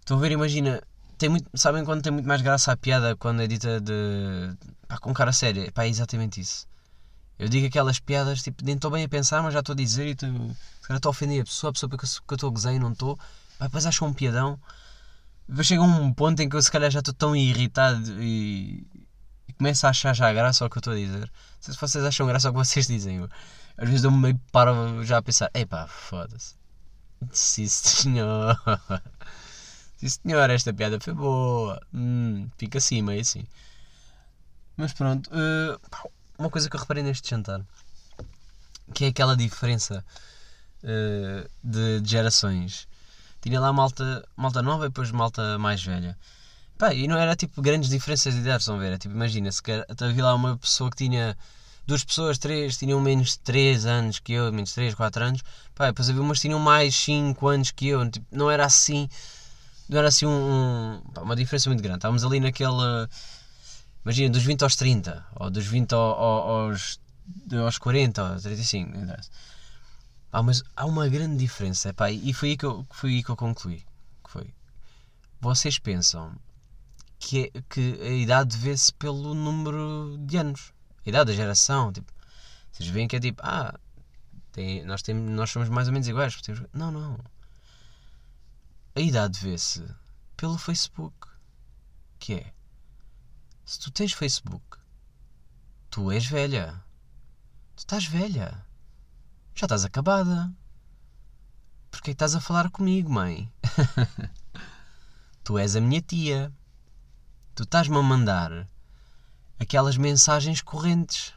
Estou 0.00 0.16
a 0.18 0.20
ver, 0.20 0.32
imagina. 0.32 0.82
Tem 1.16 1.28
muito, 1.28 1.48
sabem 1.54 1.84
quando 1.84 2.02
tem 2.02 2.12
muito 2.12 2.26
mais 2.26 2.42
graça 2.42 2.72
a 2.72 2.76
piada 2.76 3.14
quando 3.16 3.42
é 3.42 3.46
dita 3.46 3.80
de. 3.80 4.56
pá, 4.88 4.98
com 4.98 5.14
cara 5.14 5.32
séria? 5.32 5.70
Pá, 5.72 5.84
é 5.84 5.88
exatamente 5.88 6.40
isso. 6.40 6.66
Eu 7.38 7.48
digo 7.48 7.66
aquelas 7.66 7.98
piadas, 8.00 8.42
tipo, 8.42 8.64
nem 8.64 8.76
estou 8.76 8.90
bem 8.90 9.04
a 9.04 9.08
pensar, 9.08 9.42
mas 9.42 9.52
já 9.54 9.60
estou 9.60 9.74
a 9.74 9.76
dizer 9.76 10.06
e 10.06 10.10
estou. 10.12 10.28
Se 10.28 10.88
calhar 10.88 10.98
estou 10.98 11.10
a 11.10 11.12
ofender 11.12 11.42
a 11.42 11.44
pessoa, 11.44 11.70
a 11.70 11.72
pessoa 11.72 11.90
que 11.90 11.96
eu 11.96 12.34
estou 12.34 12.48
a 12.48 12.52
gozar 12.52 12.74
e 12.74 12.78
não 12.78 12.92
estou. 12.92 13.16
Pá, 13.58 13.66
depois 13.66 13.86
acham 13.86 14.08
um 14.08 14.12
piadão. 14.12 14.58
Depois 15.48 15.66
chega 15.66 15.82
um 15.82 16.12
ponto 16.12 16.40
em 16.40 16.48
que 16.48 16.56
eu 16.56 16.62
se 16.62 16.70
calhar 16.70 16.90
já 16.90 17.00
estou 17.00 17.14
tão 17.14 17.36
irritado 17.36 18.22
e 18.22 18.86
começo 19.64 19.86
a 19.86 19.90
achar 19.90 20.14
já 20.14 20.30
graça 20.30 20.62
ao 20.62 20.68
que 20.68 20.76
eu 20.76 20.80
estou 20.80 20.92
a 20.92 20.96
dizer. 20.96 21.20
Não 21.20 21.58
sei 21.58 21.72
se 21.72 21.80
vocês 21.80 22.04
acham 22.04 22.26
graça 22.26 22.48
ao 22.48 22.52
que 22.52 22.58
vocês 22.58 22.86
dizem. 22.86 23.16
Eu, 23.16 23.30
às 23.78 23.88
vezes 23.88 24.04
eu 24.04 24.10
meio 24.10 24.38
paro 24.52 25.02
já 25.04 25.16
a 25.16 25.22
pensar, 25.22 25.50
epá, 25.54 25.86
foda-se. 25.86 26.54
Sim 27.32 27.64
senhor. 27.66 28.60
Sim 29.96 30.08
senhor, 30.08 30.50
esta 30.50 30.70
piada 30.70 31.00
foi 31.00 31.14
boa. 31.14 31.80
Hum, 31.94 32.46
fica 32.58 32.76
assim, 32.76 33.00
meio 33.00 33.22
assim. 33.22 33.46
Mas 34.76 34.92
pronto, 34.92 35.30
eh, 35.32 35.78
uma 36.38 36.50
coisa 36.50 36.68
que 36.68 36.76
eu 36.76 36.80
reparei 36.80 37.02
neste 37.02 37.30
jantar, 37.30 37.62
que 38.92 39.06
é 39.06 39.08
aquela 39.08 39.34
diferença 39.34 40.04
eh, 40.82 41.48
de, 41.62 42.00
de 42.02 42.10
gerações. 42.10 42.86
Tinha 43.40 43.58
lá 43.58 43.72
malta, 43.72 44.28
malta 44.36 44.60
nova 44.60 44.84
e 44.84 44.88
depois 44.90 45.10
malta 45.10 45.58
mais 45.58 45.82
velha. 45.82 46.18
Pá, 46.84 46.92
e 46.92 47.08
não 47.08 47.16
era 47.16 47.34
tipo 47.34 47.62
grandes 47.62 47.88
diferenças 47.88 48.34
de 48.34 48.40
idade, 48.40 48.58
estão 48.58 48.76
a 48.76 48.78
ver? 48.78 48.88
Era, 48.88 48.98
tipo, 48.98 49.14
imagina, 49.14 49.50
se 49.50 49.62
quer, 49.62 49.86
havia 49.88 50.22
lá 50.22 50.34
uma 50.34 50.58
pessoa 50.58 50.90
que 50.90 50.98
tinha 50.98 51.34
duas 51.86 52.04
pessoas, 52.04 52.36
três, 52.36 52.76
tinham 52.76 53.00
menos 53.00 53.30
de 53.30 53.38
3 53.38 53.86
anos 53.86 54.18
que 54.18 54.34
eu, 54.34 54.52
menos 54.52 54.68
de 54.68 54.74
3, 54.74 54.94
4 54.94 55.24
anos. 55.24 55.42
Pá, 55.74 55.86
depois 55.86 56.10
havia 56.10 56.20
umas 56.20 56.36
que 56.36 56.42
tinham 56.46 56.60
mais 56.60 56.94
5 56.94 57.48
anos 57.48 57.70
que 57.70 57.88
eu. 57.88 58.06
Tipo, 58.10 58.26
não 58.30 58.50
era 58.50 58.66
assim, 58.66 59.08
não 59.88 59.98
era 59.98 60.08
assim 60.08 60.26
um, 60.26 60.96
um- 60.98 61.00
pá, 61.14 61.22
uma 61.22 61.34
diferença 61.34 61.70
muito 61.70 61.82
grande. 61.82 62.00
Estávamos 62.00 62.22
ali 62.22 62.38
naquela, 62.38 63.08
imagina, 64.04 64.28
dos 64.28 64.42
20 64.42 64.62
aos 64.62 64.76
30, 64.76 65.24
ou 65.36 65.48
dos 65.48 65.64
20 65.64 65.94
ao- 65.94 66.02
ao- 66.02 66.50
aos, 66.68 67.00
aos 67.64 67.78
40, 67.78 68.22
ou 68.34 68.38
35, 68.38 68.92
não 68.92 69.04
interessa. 69.04 69.30
Pá, 70.30 70.42
mas 70.42 70.62
há 70.76 70.84
uma 70.84 71.08
grande 71.08 71.38
diferença, 71.38 71.94
pá, 71.94 72.10
e 72.10 72.34
foi 72.34 72.50
aí 72.50 72.56
que 72.58 72.66
eu, 72.66 72.86
foi 72.90 73.08
aí 73.10 73.22
que 73.24 73.30
eu 73.30 73.36
concluí. 73.36 73.78
Que 74.22 74.30
foi, 74.30 74.50
vocês 75.40 75.78
pensam 75.78 76.30
que, 77.26 77.50
é- 77.54 77.62
que 77.70 78.00
a 78.02 78.10
idade 78.10 78.56
vê-se 78.58 78.92
pelo 78.94 79.34
número 79.34 80.16
de 80.26 80.36
anos, 80.36 80.72
a 81.06 81.08
idade 81.08 81.30
da 81.30 81.36
geração, 81.36 81.90
tipo, 81.90 82.12
vocês 82.70 82.88
veem 82.90 83.08
que 83.08 83.16
é 83.16 83.20
tipo, 83.20 83.40
ah, 83.42 83.74
tem- 84.52 84.84
nós, 84.84 85.00
temos, 85.00 85.30
nós 85.32 85.50
somos 85.50 85.68
mais 85.70 85.86
ou 85.88 85.92
menos 85.94 86.06
iguais. 86.06 86.40
temos- 86.42 86.62
Não, 86.72 86.90
não. 86.90 87.18
A 88.94 89.00
idade 89.00 89.38
vê-se 89.40 89.82
pelo 90.36 90.58
Facebook. 90.58 91.16
Que 92.18 92.34
é, 92.34 92.52
se 93.64 93.78
tu 93.80 93.90
tens 93.90 94.12
Facebook, 94.12 94.78
tu 95.90 96.10
és 96.12 96.26
velha. 96.26 96.82
Tu 97.74 97.80
estás 97.80 98.06
velha. 98.06 98.64
Já 99.54 99.64
estás 99.66 99.84
acabada. 99.84 100.52
Porquê 101.90 102.10
estás 102.12 102.34
a 102.34 102.40
falar 102.40 102.70
comigo, 102.70 103.10
mãe? 103.10 103.50
tu 105.42 105.58
és 105.58 105.74
a 105.76 105.80
minha 105.80 106.00
tia. 106.02 106.52
Tu 107.54 107.62
estás-me 107.62 107.96
a 107.96 108.02
mandar 108.02 108.68
aquelas 109.58 109.96
mensagens 109.96 110.60
correntes. 110.60 111.32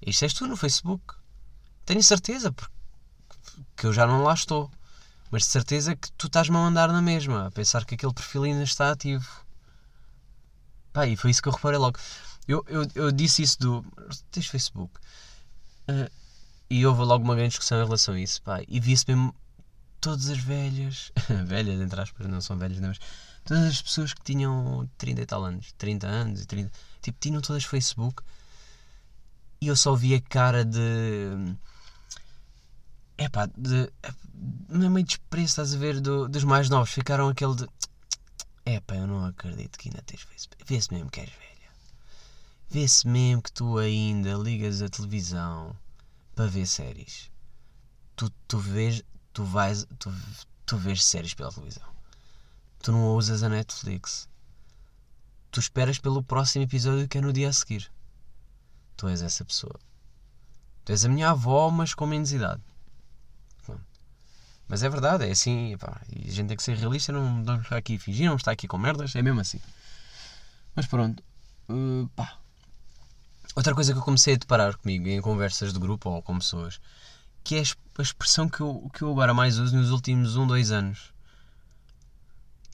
Isto 0.00 0.24
és 0.24 0.32
tu 0.34 0.46
no 0.46 0.56
Facebook. 0.56 1.14
Tenho 1.84 2.02
certeza, 2.02 2.52
porque 2.52 3.86
eu 3.86 3.92
já 3.92 4.06
não 4.06 4.22
lá 4.22 4.34
estou. 4.34 4.70
Mas 5.30 5.42
de 5.42 5.48
certeza 5.48 5.96
que 5.96 6.12
tu 6.12 6.26
estás-me 6.26 6.56
a 6.56 6.60
mandar 6.60 6.88
na 6.92 7.02
mesma, 7.02 7.46
a 7.46 7.50
pensar 7.50 7.84
que 7.84 7.94
aquele 7.94 8.14
perfil 8.14 8.44
ainda 8.44 8.62
está 8.62 8.90
ativo. 8.90 9.28
Pá, 10.92 11.06
e 11.06 11.16
foi 11.16 11.30
isso 11.30 11.42
que 11.42 11.48
eu 11.48 11.52
reparei 11.52 11.78
logo. 11.78 11.98
Eu, 12.46 12.64
eu, 12.68 12.86
eu 12.94 13.12
disse 13.12 13.42
isso 13.42 13.58
do. 13.58 13.84
Tens 14.30 14.46
Facebook? 14.46 14.94
Ah, 15.88 16.10
e 16.70 16.86
houve 16.86 17.02
logo 17.02 17.24
uma 17.24 17.34
grande 17.34 17.50
discussão 17.50 17.80
em 17.80 17.84
relação 17.84 18.14
a 18.14 18.20
isso, 18.20 18.40
pá. 18.42 18.60
E 18.68 18.78
vi-se 18.80 19.04
mesmo 19.08 19.34
todas 20.00 20.28
as 20.28 20.38
velhas. 20.38 21.10
velhas, 21.46 21.80
entre 21.80 22.00
aspas, 22.00 22.26
não 22.26 22.40
são 22.40 22.56
velhas, 22.56 22.78
não, 22.80 22.88
mas. 22.88 23.00
Todas 23.44 23.64
as 23.64 23.82
pessoas 23.82 24.14
que 24.14 24.22
tinham 24.22 24.88
30 24.96 25.20
e 25.20 25.26
tal 25.26 25.44
anos, 25.44 25.72
30 25.76 26.06
anos 26.06 26.42
e 26.42 26.46
30. 26.46 26.72
Tipo, 27.02 27.18
tinham 27.20 27.42
todas 27.42 27.64
Facebook. 27.64 28.22
E 29.60 29.66
eu 29.66 29.76
só 29.76 29.94
vi 29.94 30.14
a 30.14 30.20
cara 30.20 30.64
de. 30.64 31.56
É 33.18 33.28
pá, 33.28 33.46
de. 33.46 33.90
Não 34.68 34.86
é 34.86 34.88
meio 34.88 35.06
desprezo, 35.06 35.46
estás 35.46 35.74
a 35.74 35.78
ver? 35.78 36.00
Do, 36.00 36.28
dos 36.28 36.44
mais 36.44 36.70
novos. 36.70 36.90
Ficaram 36.90 37.28
aquele 37.28 37.54
de. 37.54 37.68
É 38.64 38.80
pá, 38.80 38.96
eu 38.96 39.06
não 39.06 39.26
acredito 39.26 39.78
que 39.78 39.88
ainda 39.88 40.02
tens 40.02 40.22
Facebook. 40.22 40.64
Vê-se 40.66 40.92
mesmo 40.92 41.10
que 41.10 41.20
és 41.20 41.30
velha. 41.30 41.70
Vê-se 42.70 43.06
mesmo 43.06 43.42
que 43.42 43.52
tu 43.52 43.78
ainda 43.78 44.34
ligas 44.34 44.80
a 44.80 44.88
televisão 44.88 45.76
para 46.34 46.46
ver 46.46 46.66
séries. 46.66 47.30
Tu, 48.16 48.30
tu 48.48 48.58
vês. 48.58 49.02
Tu 49.34 49.44
vais. 49.44 49.86
Tu, 49.98 50.12
tu 50.64 50.78
vês 50.78 51.04
séries 51.04 51.34
pela 51.34 51.52
televisão. 51.52 51.93
Tu 52.84 52.92
não 52.92 53.16
usas 53.16 53.42
a 53.42 53.48
Netflix. 53.48 54.28
Tu 55.50 55.58
esperas 55.58 55.98
pelo 55.98 56.22
próximo 56.22 56.64
episódio 56.64 57.08
que 57.08 57.16
é 57.16 57.20
no 57.22 57.32
dia 57.32 57.48
a 57.48 57.52
seguir. 57.52 57.90
Tu 58.94 59.08
és 59.08 59.22
essa 59.22 59.42
pessoa. 59.42 59.80
Tu 60.84 60.92
és 60.92 61.02
a 61.02 61.08
minha 61.08 61.30
avó, 61.30 61.70
mas 61.70 61.94
com 61.94 62.06
menos 62.06 62.30
idade. 62.30 62.60
Mas 64.68 64.82
é 64.82 64.88
verdade, 64.90 65.26
é 65.26 65.30
assim. 65.30 65.74
E 66.14 66.28
a 66.28 66.30
gente 66.30 66.48
tem 66.48 66.56
que 66.58 66.62
ser 66.62 66.76
realista, 66.76 67.10
não 67.10 67.42
vamos 67.42 67.62
estar 67.62 67.78
aqui 67.78 67.96
fingir, 67.96 68.28
não 68.28 68.36
está 68.36 68.50
aqui 68.50 68.68
com 68.68 68.76
merdas, 68.76 69.16
é 69.16 69.22
mesmo 69.22 69.40
assim. 69.40 69.60
Mas 70.76 70.84
pronto. 70.86 71.24
uh. 71.70 72.10
Outra 73.56 73.74
coisa 73.74 73.94
que 73.94 73.98
eu 73.98 74.02
comecei 74.02 74.34
a 74.34 74.36
deparar 74.36 74.76
comigo 74.76 75.08
em 75.08 75.22
conversas 75.22 75.72
de 75.72 75.78
grupo 75.78 76.10
ou 76.10 76.20
com 76.20 76.38
pessoas, 76.38 76.78
que 77.42 77.56
é 77.56 77.60
a 77.60 78.02
expressão 78.02 78.46
que 78.46 78.60
eu, 78.60 78.90
que 78.92 79.00
eu 79.00 79.10
agora 79.10 79.32
mais 79.32 79.58
uso 79.58 79.74
nos 79.74 79.90
últimos 79.90 80.36
um, 80.36 80.46
dois 80.46 80.70
anos. 80.70 81.13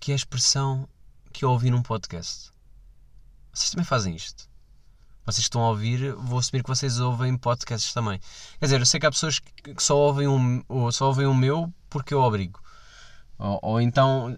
Que 0.00 0.12
é 0.12 0.14
a 0.14 0.16
expressão 0.16 0.88
que 1.32 1.44
eu 1.44 1.50
ouvi 1.50 1.70
num 1.70 1.82
podcast. 1.82 2.50
Vocês 3.52 3.70
também 3.70 3.84
fazem 3.84 4.14
isto? 4.16 4.48
Vocês 5.26 5.44
estão 5.44 5.62
a 5.62 5.68
ouvir, 5.68 6.12
vou 6.14 6.38
assumir 6.38 6.62
que 6.62 6.68
vocês 6.68 6.98
ouvem 6.98 7.36
podcasts 7.36 7.92
também. 7.92 8.18
Quer 8.58 8.66
dizer, 8.66 8.80
eu 8.80 8.86
sei 8.86 8.98
que 8.98 9.06
há 9.06 9.10
pessoas 9.10 9.38
que 9.38 9.82
só 9.82 9.96
ouvem 9.96 10.26
um, 10.26 10.64
ou 10.68 10.90
só 10.90 11.06
ouvem 11.06 11.26
o 11.26 11.34
meu 11.34 11.72
porque 11.90 12.14
eu 12.14 12.20
obrigo. 12.20 12.58
Ou, 13.38 13.58
ou 13.62 13.80
então, 13.80 14.36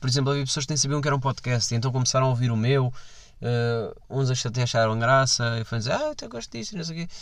por 0.00 0.08
exemplo, 0.08 0.30
havia 0.30 0.44
pessoas 0.44 0.64
que 0.64 0.70
nem 0.70 0.76
sabiam 0.76 1.00
que 1.00 1.08
era 1.08 1.16
um 1.16 1.20
podcast 1.20 1.72
e 1.72 1.76
então 1.76 1.90
começaram 1.92 2.26
a 2.26 2.30
ouvir 2.30 2.50
o 2.50 2.56
meu. 2.56 2.92
eh, 3.40 3.94
uns 4.08 4.30
até 4.46 4.62
acharam 4.62 4.96
graça 4.98 5.58
e 5.60 5.64
foram 5.64 5.80
dizer, 5.80 5.92
ah, 5.92 6.02
eu 6.02 6.10
até 6.12 6.28
gosto 6.28 6.50
disso 6.52 6.76
não 6.76 6.84
sei 6.84 7.02
o 7.04 7.08
quê. 7.08 7.14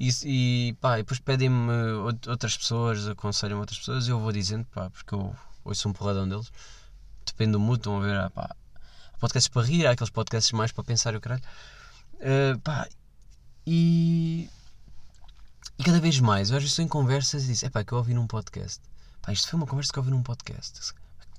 E, 0.00 0.10
e, 0.24 0.72
pá, 0.80 0.98
e 0.98 1.02
depois 1.02 1.20
pedem-me 1.20 1.70
out- 2.06 2.30
outras 2.30 2.56
pessoas, 2.56 3.06
aconselham 3.08 3.58
outras 3.60 3.78
pessoas 3.78 4.08
e 4.08 4.10
eu 4.10 4.18
vou 4.18 4.32
dizendo, 4.32 4.64
pá, 4.74 4.88
porque 4.90 5.14
eu 5.14 5.34
ouço 5.64 5.88
um 5.88 5.92
porradão 5.92 6.26
deles. 6.28 6.50
Depende 7.36 7.52
do 7.52 7.60
mood, 7.60 7.80
estão 7.80 7.98
a 7.98 8.00
ver, 8.00 8.16
ah, 8.16 8.30
pá. 8.30 8.56
podcasts 9.20 9.46
para 9.48 9.60
rir, 9.60 9.86
há 9.86 9.90
aqueles 9.90 10.08
podcasts 10.08 10.52
mais 10.52 10.72
para 10.72 10.82
pensar 10.82 11.12
e 11.12 11.18
o 11.18 11.20
caralho. 11.20 11.42
Uh, 12.14 12.58
pá, 12.60 12.88
e, 13.66 14.48
e 15.78 15.84
cada 15.84 16.00
vez 16.00 16.18
mais, 16.18 16.48
eu 16.48 16.56
às 16.56 16.62
vezes 16.62 16.72
estou 16.72 16.82
em 16.82 16.88
conversas 16.88 17.44
e 17.44 17.48
disse, 17.48 17.66
é 17.66 17.68
pá, 17.68 17.84
que 17.84 17.92
eu 17.92 17.98
ouvi 17.98 18.14
num 18.14 18.26
podcast. 18.26 18.80
Pá, 19.20 19.34
isto 19.34 19.48
foi 19.50 19.58
uma 19.58 19.66
conversa 19.66 19.92
que 19.92 19.98
eu 19.98 20.02
ouvi 20.02 20.10
num 20.10 20.22
podcast. 20.22 20.94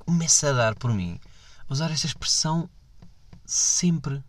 Começa 0.06 0.52
a 0.52 0.54
dar 0.54 0.76
por 0.76 0.94
mim 0.94 1.20
a 1.68 1.74
usar 1.74 1.90
esta 1.90 2.06
expressão 2.06 2.70
sempre. 3.44 4.24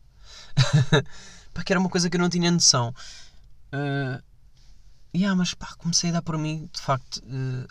pá, 1.53 1.63
que 1.63 1.71
era 1.71 1.79
uma 1.79 1.91
coisa 1.91 2.09
que 2.09 2.17
eu 2.17 2.21
não 2.21 2.31
tinha 2.31 2.51
noção. 2.51 2.95
Uh, 3.75 4.23
yeah, 5.15 5.37
mas 5.37 5.53
pá, 5.53 5.75
comecei 5.77 6.09
a 6.09 6.15
dar 6.15 6.23
por 6.23 6.39
mim, 6.39 6.71
de 6.73 6.81
facto, 6.81 7.19
uh, 7.19 7.69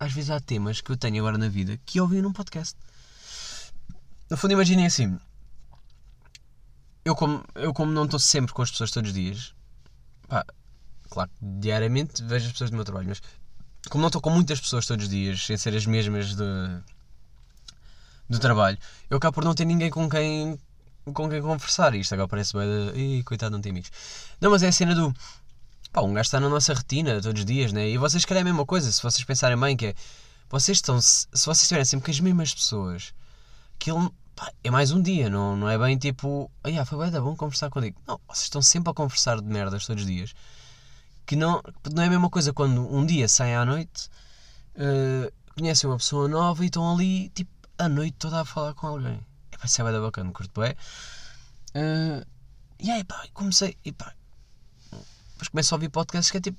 às 0.00 0.14
vezes 0.14 0.30
há 0.30 0.40
temas 0.40 0.80
que 0.80 0.90
eu 0.90 0.96
tenho 0.96 1.18
agora 1.18 1.36
na 1.36 1.48
vida 1.50 1.78
que 1.84 2.00
ouvi 2.00 2.22
num 2.22 2.32
podcast. 2.32 2.74
No 4.30 4.36
fundo, 4.36 4.52
imaginem 4.52 4.86
assim. 4.86 5.18
Eu 7.04 7.14
como, 7.14 7.44
eu 7.54 7.74
como 7.74 7.92
não 7.92 8.04
estou 8.04 8.18
sempre 8.18 8.52
com 8.52 8.62
as 8.62 8.70
pessoas 8.70 8.90
todos 8.90 9.10
os 9.10 9.14
dias, 9.14 9.54
pá, 10.26 10.44
claro, 11.10 11.30
diariamente 11.40 12.22
vejo 12.22 12.46
as 12.46 12.52
pessoas 12.52 12.70
do 12.70 12.76
meu 12.76 12.84
trabalho, 12.84 13.08
mas 13.08 13.20
como 13.90 14.00
não 14.00 14.08
estou 14.08 14.22
com 14.22 14.30
muitas 14.30 14.58
pessoas 14.58 14.86
todos 14.86 15.04
os 15.04 15.10
dias, 15.10 15.44
sem 15.44 15.56
ser 15.58 15.76
as 15.76 15.84
mesmas 15.84 16.34
de, 16.34 16.44
do 18.28 18.38
trabalho, 18.38 18.78
eu 19.10 19.18
acabo 19.18 19.34
por 19.34 19.44
não 19.44 19.54
ter 19.54 19.66
ninguém 19.66 19.90
com 19.90 20.08
quem 20.08 20.58
com 21.12 21.28
quem 21.28 21.42
conversar. 21.42 21.94
Isto 21.94 22.14
agora 22.14 22.28
parece 22.28 22.54
bem 22.54 22.66
de. 22.66 22.98
Ih, 22.98 23.22
coitado, 23.24 23.52
não 23.52 23.60
tem 23.60 23.70
amigos. 23.70 23.90
Não, 24.40 24.50
mas 24.50 24.62
é 24.62 24.68
a 24.68 24.72
cena 24.72 24.94
do. 24.94 25.14
Pá, 25.92 26.00
um 26.00 26.14
gajo 26.14 26.26
está 26.26 26.40
na 26.40 26.48
nossa 26.48 26.72
retina 26.72 27.20
todos 27.20 27.40
os 27.40 27.46
dias, 27.46 27.72
né? 27.72 27.88
E 27.88 27.98
vocês 27.98 28.24
querem 28.24 28.40
a 28.40 28.44
mesma 28.44 28.64
coisa, 28.64 28.90
se 28.90 29.02
vocês 29.02 29.24
pensarem 29.24 29.58
bem, 29.58 29.76
que 29.76 29.86
é. 29.86 29.94
Vocês 30.48 30.78
estão. 30.78 31.00
Se 31.00 31.28
vocês 31.32 31.62
estiverem 31.62 31.84
sempre 31.84 32.06
com 32.06 32.10
as 32.10 32.20
mesmas 32.20 32.54
pessoas, 32.54 33.12
aquilo. 33.84 34.14
Pá, 34.34 34.50
é 34.64 34.70
mais 34.70 34.90
um 34.90 35.00
dia, 35.00 35.30
não, 35.30 35.56
não 35.56 35.68
é 35.68 35.78
bem 35.78 35.96
tipo. 35.96 36.50
Ah, 36.64 36.84
foi 36.84 36.98
bem, 36.98 37.10
dá 37.10 37.20
bom 37.20 37.36
conversar 37.36 37.70
contigo. 37.70 38.00
Não, 38.06 38.18
vocês 38.26 38.44
estão 38.44 38.62
sempre 38.62 38.90
a 38.90 38.94
conversar 38.94 39.40
de 39.40 39.46
merdas 39.46 39.86
todos 39.86 40.02
os 40.02 40.08
dias. 40.08 40.34
Que 41.26 41.36
não, 41.36 41.62
não 41.92 42.02
é 42.02 42.06
a 42.06 42.10
mesma 42.10 42.28
coisa 42.28 42.52
quando 42.52 42.80
um 42.92 43.06
dia 43.06 43.28
saem 43.28 43.54
à 43.54 43.64
noite, 43.64 44.08
uh, 44.76 45.32
conhecem 45.54 45.88
uma 45.88 45.96
pessoa 45.96 46.28
nova 46.28 46.64
e 46.64 46.66
estão 46.66 46.92
ali, 46.92 47.28
tipo, 47.30 47.50
a 47.78 47.88
noite 47.88 48.16
toda 48.18 48.40
a 48.40 48.44
falar 48.44 48.74
com 48.74 48.86
alguém. 48.88 49.20
É 49.52 49.56
pá, 49.56 49.66
isso 49.66 49.80
é 49.80 49.92
bem 49.92 50.00
bacana, 50.00 50.32
curto 50.32 50.60
bem. 50.60 50.72
Uh, 51.76 52.26
e 52.80 52.90
aí, 52.90 53.04
pá, 53.04 53.24
comecei. 53.32 53.76
E 53.84 53.92
pá, 53.92 54.12
depois 54.90 55.48
começo 55.48 55.74
a 55.74 55.76
ouvir 55.76 55.90
podcasts 55.90 56.30
que 56.30 56.38
é 56.38 56.40
tipo. 56.40 56.58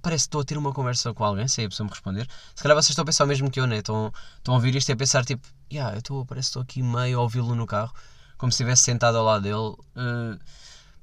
Parece 0.00 0.24
que 0.24 0.28
estou 0.28 0.42
a 0.42 0.44
ter 0.44 0.56
uma 0.56 0.72
conversa 0.72 1.12
com 1.12 1.24
alguém, 1.24 1.48
sem 1.48 1.64
a 1.64 1.68
pessoa 1.68 1.84
me 1.84 1.90
responder. 1.90 2.28
Se 2.54 2.62
calhar 2.62 2.76
vocês 2.76 2.90
estão 2.90 3.02
a 3.02 3.06
pensar 3.06 3.24
o 3.24 3.26
mesmo 3.26 3.50
que 3.50 3.58
eu, 3.58 3.66
né? 3.66 3.78
Estão, 3.78 4.12
estão 4.36 4.54
a 4.54 4.56
ouvir 4.58 4.76
isto 4.76 4.88
e 4.90 4.92
a 4.92 4.96
pensar 4.96 5.24
tipo, 5.24 5.48
yeah, 5.72 5.94
eu 5.94 5.98
estou, 5.98 6.24
parece 6.24 6.46
que 6.46 6.50
estou 6.50 6.62
aqui 6.62 6.82
meio 6.82 7.18
a 7.18 7.22
ouvi-lo 7.22 7.54
no 7.54 7.66
carro, 7.66 7.94
como 8.36 8.52
se 8.52 8.56
estivesse 8.56 8.82
sentado 8.82 9.18
ao 9.18 9.24
lado 9.24 9.42
dele. 9.42 9.76
Uh, 9.96 10.38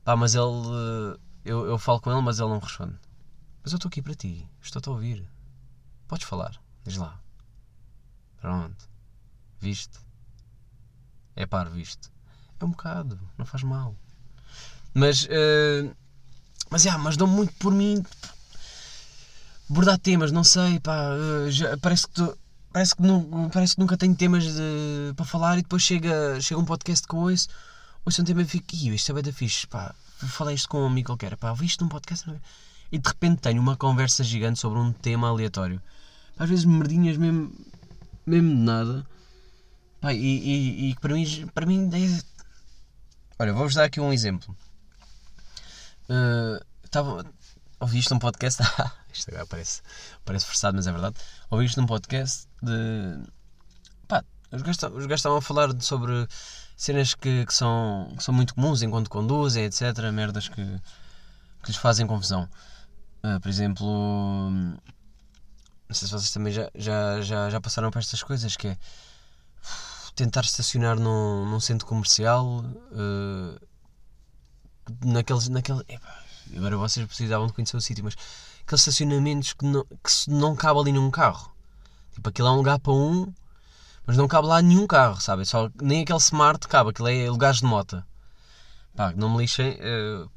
pá, 0.03 0.15
mas 0.15 0.35
ele. 0.35 0.45
Uh, 0.45 1.19
eu, 1.43 1.65
eu 1.67 1.77
falo 1.77 1.99
com 2.01 2.11
ele, 2.11 2.21
mas 2.21 2.39
ele 2.39 2.49
não 2.49 2.59
responde. 2.59 2.95
Mas 3.63 3.71
eu 3.71 3.77
estou 3.77 3.89
aqui 3.89 4.01
para 4.01 4.15
ti, 4.15 4.47
estou-te 4.61 4.89
a 4.89 4.91
ouvir. 4.91 5.27
Podes 6.07 6.27
falar, 6.27 6.59
diz 6.83 6.97
lá. 6.97 7.19
Pronto. 8.39 8.89
Viste? 9.59 9.99
É 11.35 11.45
par, 11.45 11.69
viste? 11.69 12.11
É 12.59 12.65
um 12.65 12.69
bocado, 12.69 13.19
não 13.37 13.45
faz 13.45 13.63
mal. 13.63 13.95
Mas. 14.93 15.25
Uh, 15.25 15.95
mas, 16.69 16.83
yeah, 16.83 17.01
mas 17.01 17.17
dou 17.17 17.27
muito 17.27 17.53
por 17.53 17.73
mim. 17.73 18.03
Bordar 19.67 19.97
temas, 19.97 20.31
não 20.31 20.43
sei, 20.43 20.79
pá. 20.79 21.09
Já, 21.49 21.77
parece 21.77 22.07
que 22.07 22.13
tu, 22.13 22.37
Parece 22.75 22.93
que, 22.93 23.03
não, 23.03 23.49
parece 23.49 23.75
que 23.75 23.79
nunca 23.79 23.95
tenho 23.95 24.13
temas 24.13 24.43
de, 24.43 25.13
para 25.15 25.25
falar 25.25 25.57
e 25.57 25.61
depois 25.61 25.81
chega, 25.81 26.41
chega 26.41 26.59
um 26.59 26.65
podcast 26.65 27.07
que 27.07 27.15
ouço, 27.15 27.47
ouço 28.03 28.21
um 28.21 28.25
tema 28.25 28.41
e 28.41 28.45
fico, 28.45 28.75
Ih, 28.75 28.93
isto 28.93 29.11
é 29.11 29.13
bem 29.13 29.23
da 29.23 29.31
fixe, 29.31 29.65
pá, 29.65 29.95
falei 30.27 30.55
isto 30.55 30.67
com 30.67 30.81
um 30.81 30.87
amigo 30.87 31.07
qualquer, 31.07 31.37
pá, 31.37 31.51
ouvi 31.51 31.67
isto 31.67 31.85
num 31.85 31.89
podcast 31.89 32.29
e 32.91 32.97
de 32.97 33.07
repente 33.07 33.39
tenho 33.39 33.61
uma 33.61 33.77
conversa 33.77 34.25
gigante 34.25 34.59
sobre 34.59 34.77
um 34.77 34.91
tema 34.91 35.29
aleatório. 35.29 35.81
Às 36.37 36.49
vezes 36.49 36.65
merdinhas 36.65 37.15
mesmo, 37.15 37.55
mesmo 38.25 38.49
de 38.49 38.61
nada. 38.61 39.07
Pá, 40.01 40.13
e, 40.13 40.17
e, 40.19 40.89
e 40.89 40.95
para 40.95 41.13
mim, 41.13 41.47
para 41.53 41.65
mim 41.65 41.89
é... 41.93 42.23
Olha, 43.39 43.53
vou-vos 43.53 43.75
dar 43.75 43.85
aqui 43.85 44.01
um 44.01 44.11
exemplo. 44.11 44.53
Uh, 46.09 46.59
ouvi 47.79 47.99
isto 47.99 48.13
num 48.13 48.19
podcast. 48.19 48.61
isto 49.13 49.29
agora 49.29 49.45
parece, 49.45 49.81
parece 50.25 50.45
forçado, 50.45 50.75
mas 50.75 50.87
é 50.87 50.91
verdade. 50.91 51.15
Ouvi 51.49 51.65
isto 51.65 51.79
num 51.79 51.87
podcast 51.87 52.49
de. 52.65 53.23
Pá, 54.07 54.23
os 54.51 54.61
gajos, 54.61 54.83
os 54.83 55.05
gajos 55.05 55.19
estavam 55.19 55.37
a 55.37 55.41
falar 55.41 55.73
de, 55.73 55.83
sobre 55.83 56.27
cenas 56.75 57.13
que, 57.13 57.45
que, 57.45 57.53
são, 57.53 58.13
que 58.17 58.23
são 58.23 58.33
muito 58.33 58.55
comuns 58.55 58.81
enquanto 58.81 59.09
conduzem, 59.09 59.65
etc. 59.65 59.97
Merdas 60.13 60.49
que, 60.49 60.55
que 60.55 61.67
lhes 61.67 61.77
fazem 61.77 62.07
confusão. 62.07 62.49
Uh, 63.23 63.39
por 63.39 63.49
exemplo, 63.49 64.49
não 64.49 65.95
sei 65.95 66.07
se 66.07 66.13
vocês 66.13 66.31
também 66.31 66.53
já, 66.53 66.69
já, 66.75 67.21
já, 67.21 67.49
já 67.49 67.61
passaram 67.61 67.91
por 67.91 67.99
estas 67.99 68.21
coisas, 68.21 68.55
que 68.55 68.69
é 68.69 68.77
tentar 70.15 70.41
estacionar 70.41 70.99
num, 70.99 71.45
num 71.45 71.59
centro 71.59 71.85
comercial 71.85 72.63
uh, 72.63 73.59
naqueles, 75.03 75.49
naquele, 75.49 75.81
epá, 75.87 76.23
agora 76.55 76.77
vocês 76.77 77.05
precisavam 77.05 77.47
de 77.47 77.53
conhecer 77.53 77.77
o 77.77 77.81
sítio, 77.81 78.03
mas 78.03 78.15
aqueles 78.61 78.81
estacionamentos 78.81 79.53
que 79.53 79.65
não, 79.65 79.83
que 79.85 80.29
não 80.29 80.55
cabe 80.55 80.79
ali 80.79 80.91
nenhum 80.91 81.11
carro. 81.11 81.54
Tipo, 82.15 82.29
aquilo 82.29 82.47
é 82.47 82.51
um 82.51 82.55
lugar 82.55 82.79
para 82.79 82.93
um, 82.93 83.31
mas 84.07 84.15
não 84.15 84.27
cabe 84.27 84.47
lá 84.47 84.61
nenhum 84.61 84.87
carro, 84.87 85.19
sabe? 85.19 85.45
Só, 85.45 85.69
nem 85.81 86.01
aquele 86.01 86.19
smart 86.19 86.65
cabe, 86.67 86.91
aquilo 86.91 87.09
é 87.09 87.29
lugares 87.29 87.59
de 87.59 87.65
moto. 87.65 88.01
Pá, 88.95 89.13
não 89.15 89.29
me 89.29 89.39
lixem. 89.39 89.73
Uh, 89.73 90.29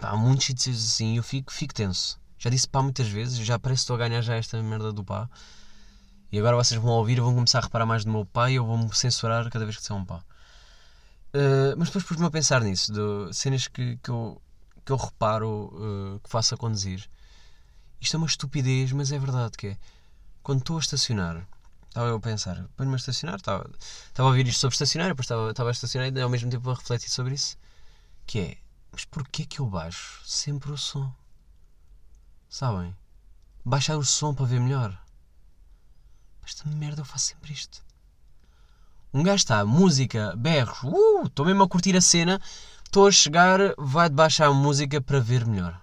pá, 0.00 0.10
há 0.10 0.16
muitos 0.16 0.46
sítios 0.46 0.76
assim 0.84 1.16
eu 1.16 1.22
fico, 1.24 1.52
fico 1.52 1.74
tenso. 1.74 2.20
Já 2.38 2.48
disse 2.50 2.68
pá 2.68 2.80
muitas 2.82 3.08
vezes, 3.08 3.38
já 3.38 3.58
parece 3.58 3.80
que 3.80 3.84
estou 3.84 3.96
a 3.96 3.98
ganhar 3.98 4.22
já 4.22 4.36
esta 4.36 4.62
merda 4.62 4.92
do 4.92 5.02
pá. 5.02 5.28
E 6.30 6.38
agora 6.38 6.56
vocês 6.56 6.80
vão 6.80 6.92
ouvir 6.92 7.18
e 7.18 7.20
vão 7.20 7.34
começar 7.34 7.58
a 7.58 7.62
reparar 7.62 7.84
mais 7.84 8.04
no 8.04 8.12
meu 8.12 8.24
pai 8.24 8.54
eu 8.54 8.64
vou-me 8.64 8.94
censurar 8.94 9.50
cada 9.50 9.64
vez 9.64 9.76
que 9.76 9.82
disser 9.82 9.96
um 9.96 10.04
pá. 10.04 10.22
Uh, 11.34 11.74
mas 11.76 11.88
depois 11.88 12.04
pus-me 12.04 12.26
a 12.26 12.30
pensar 12.30 12.62
nisso, 12.62 12.92
de 12.92 13.34
cenas 13.34 13.66
que, 13.66 13.96
que, 13.96 14.10
eu, 14.10 14.40
que 14.84 14.92
eu 14.92 14.96
reparo 14.96 15.72
uh, 15.74 16.20
que 16.20 16.30
faço 16.30 16.54
a 16.54 16.58
conduzir. 16.58 17.08
Isto 18.00 18.16
é 18.16 18.18
uma 18.18 18.26
estupidez, 18.26 18.92
mas 18.92 19.10
é 19.10 19.18
verdade 19.18 19.56
que 19.56 19.68
é. 19.68 19.78
Quando 20.42 20.60
estou 20.60 20.76
a 20.76 20.80
estacionar, 20.80 21.46
estava 21.88 22.08
eu 22.08 22.16
a 22.16 22.20
pensar, 22.20 22.66
ponho-me 22.76 22.94
a 22.94 22.96
estacionar, 22.96 23.36
estava, 23.36 23.70
estava 23.78 24.28
a 24.28 24.30
ouvir 24.30 24.46
isto 24.48 24.60
sobre 24.60 24.74
estacionar, 24.74 25.08
depois 25.08 25.24
estava, 25.24 25.50
estava 25.50 25.70
a 25.70 25.72
estacionar 25.72 26.12
e 26.12 26.20
ao 26.20 26.28
mesmo 26.28 26.50
tempo 26.50 26.70
a 26.70 26.74
refletir 26.74 27.10
sobre 27.10 27.34
isso. 27.34 27.56
Que 28.26 28.38
é, 28.40 28.58
mas 28.90 29.04
porquê 29.04 29.44
que 29.44 29.60
eu 29.60 29.66
baixo 29.66 30.20
sempre 30.24 30.72
o 30.72 30.76
som? 30.76 31.12
Sabem? 32.48 32.94
Baixar 33.64 33.96
o 33.96 34.04
som 34.04 34.34
para 34.34 34.46
ver 34.46 34.60
melhor. 34.60 34.98
Esta 36.44 36.68
merda 36.68 37.02
eu 37.02 37.04
faço 37.04 37.26
sempre 37.26 37.52
isto. 37.52 37.82
Um 39.14 39.22
gajo 39.22 39.36
está, 39.36 39.64
música, 39.64 40.34
berros, 40.36 40.82
uh, 40.82 41.26
estou 41.26 41.46
mesmo 41.46 41.62
a 41.62 41.68
curtir 41.68 41.96
a 41.96 42.00
cena, 42.00 42.40
estou 42.84 43.06
a 43.06 43.12
chegar, 43.12 43.58
vai 43.78 44.08
de 44.08 44.14
baixar 44.14 44.48
a 44.48 44.52
música 44.52 45.00
para 45.00 45.20
ver 45.20 45.46
melhor. 45.46 45.80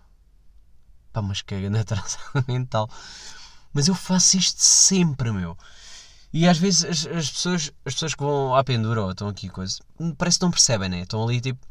Pá, 1.13 1.21
mas 1.21 1.41
caga 1.41 1.69
na 1.69 1.81
atração 1.81 2.19
mental. 2.47 2.89
Mas 3.73 3.87
eu 3.87 3.95
faço 3.95 4.37
isto 4.37 4.59
sempre, 4.59 5.31
meu. 5.31 5.57
E 6.31 6.47
às 6.47 6.57
vezes 6.57 6.85
as, 6.85 7.07
as, 7.07 7.29
pessoas, 7.29 7.71
as 7.85 7.93
pessoas 7.93 8.15
que 8.15 8.23
vão 8.23 8.55
à 8.55 8.63
pendura 8.63 9.03
ou 9.03 9.11
estão 9.11 9.27
aqui 9.27 9.49
coisa, 9.49 9.79
parece 10.17 10.39
que 10.39 10.45
não 10.45 10.51
percebem, 10.51 10.89
né? 10.89 11.01
Estão 11.01 11.23
ali 11.23 11.41
tipo, 11.41 11.65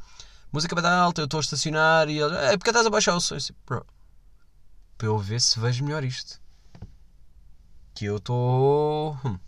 música 0.53 0.75
vai 0.75 0.83
dar 0.83 0.99
alta, 0.99 1.21
eu 1.21 1.27
estou 1.27 1.39
a 1.39 1.41
estacionar 1.41 2.09
e 2.09 2.19
eles, 2.19 2.37
é 2.37 2.57
porque 2.57 2.71
estás 2.71 2.87
a 2.87 2.91
baixar 2.91 3.15
o 3.15 3.21
som. 3.21 3.37
Assim, 3.37 3.53
bro, 3.67 3.85
para 4.97 5.07
eu 5.07 5.19
ver 5.19 5.41
se 5.41 5.61
vejo 5.61 5.85
melhor 5.85 6.05
isto. 6.05 6.41
Que 7.95 8.07
eu 8.07 8.17
estou. 8.17 9.19
Hum, 9.25 9.39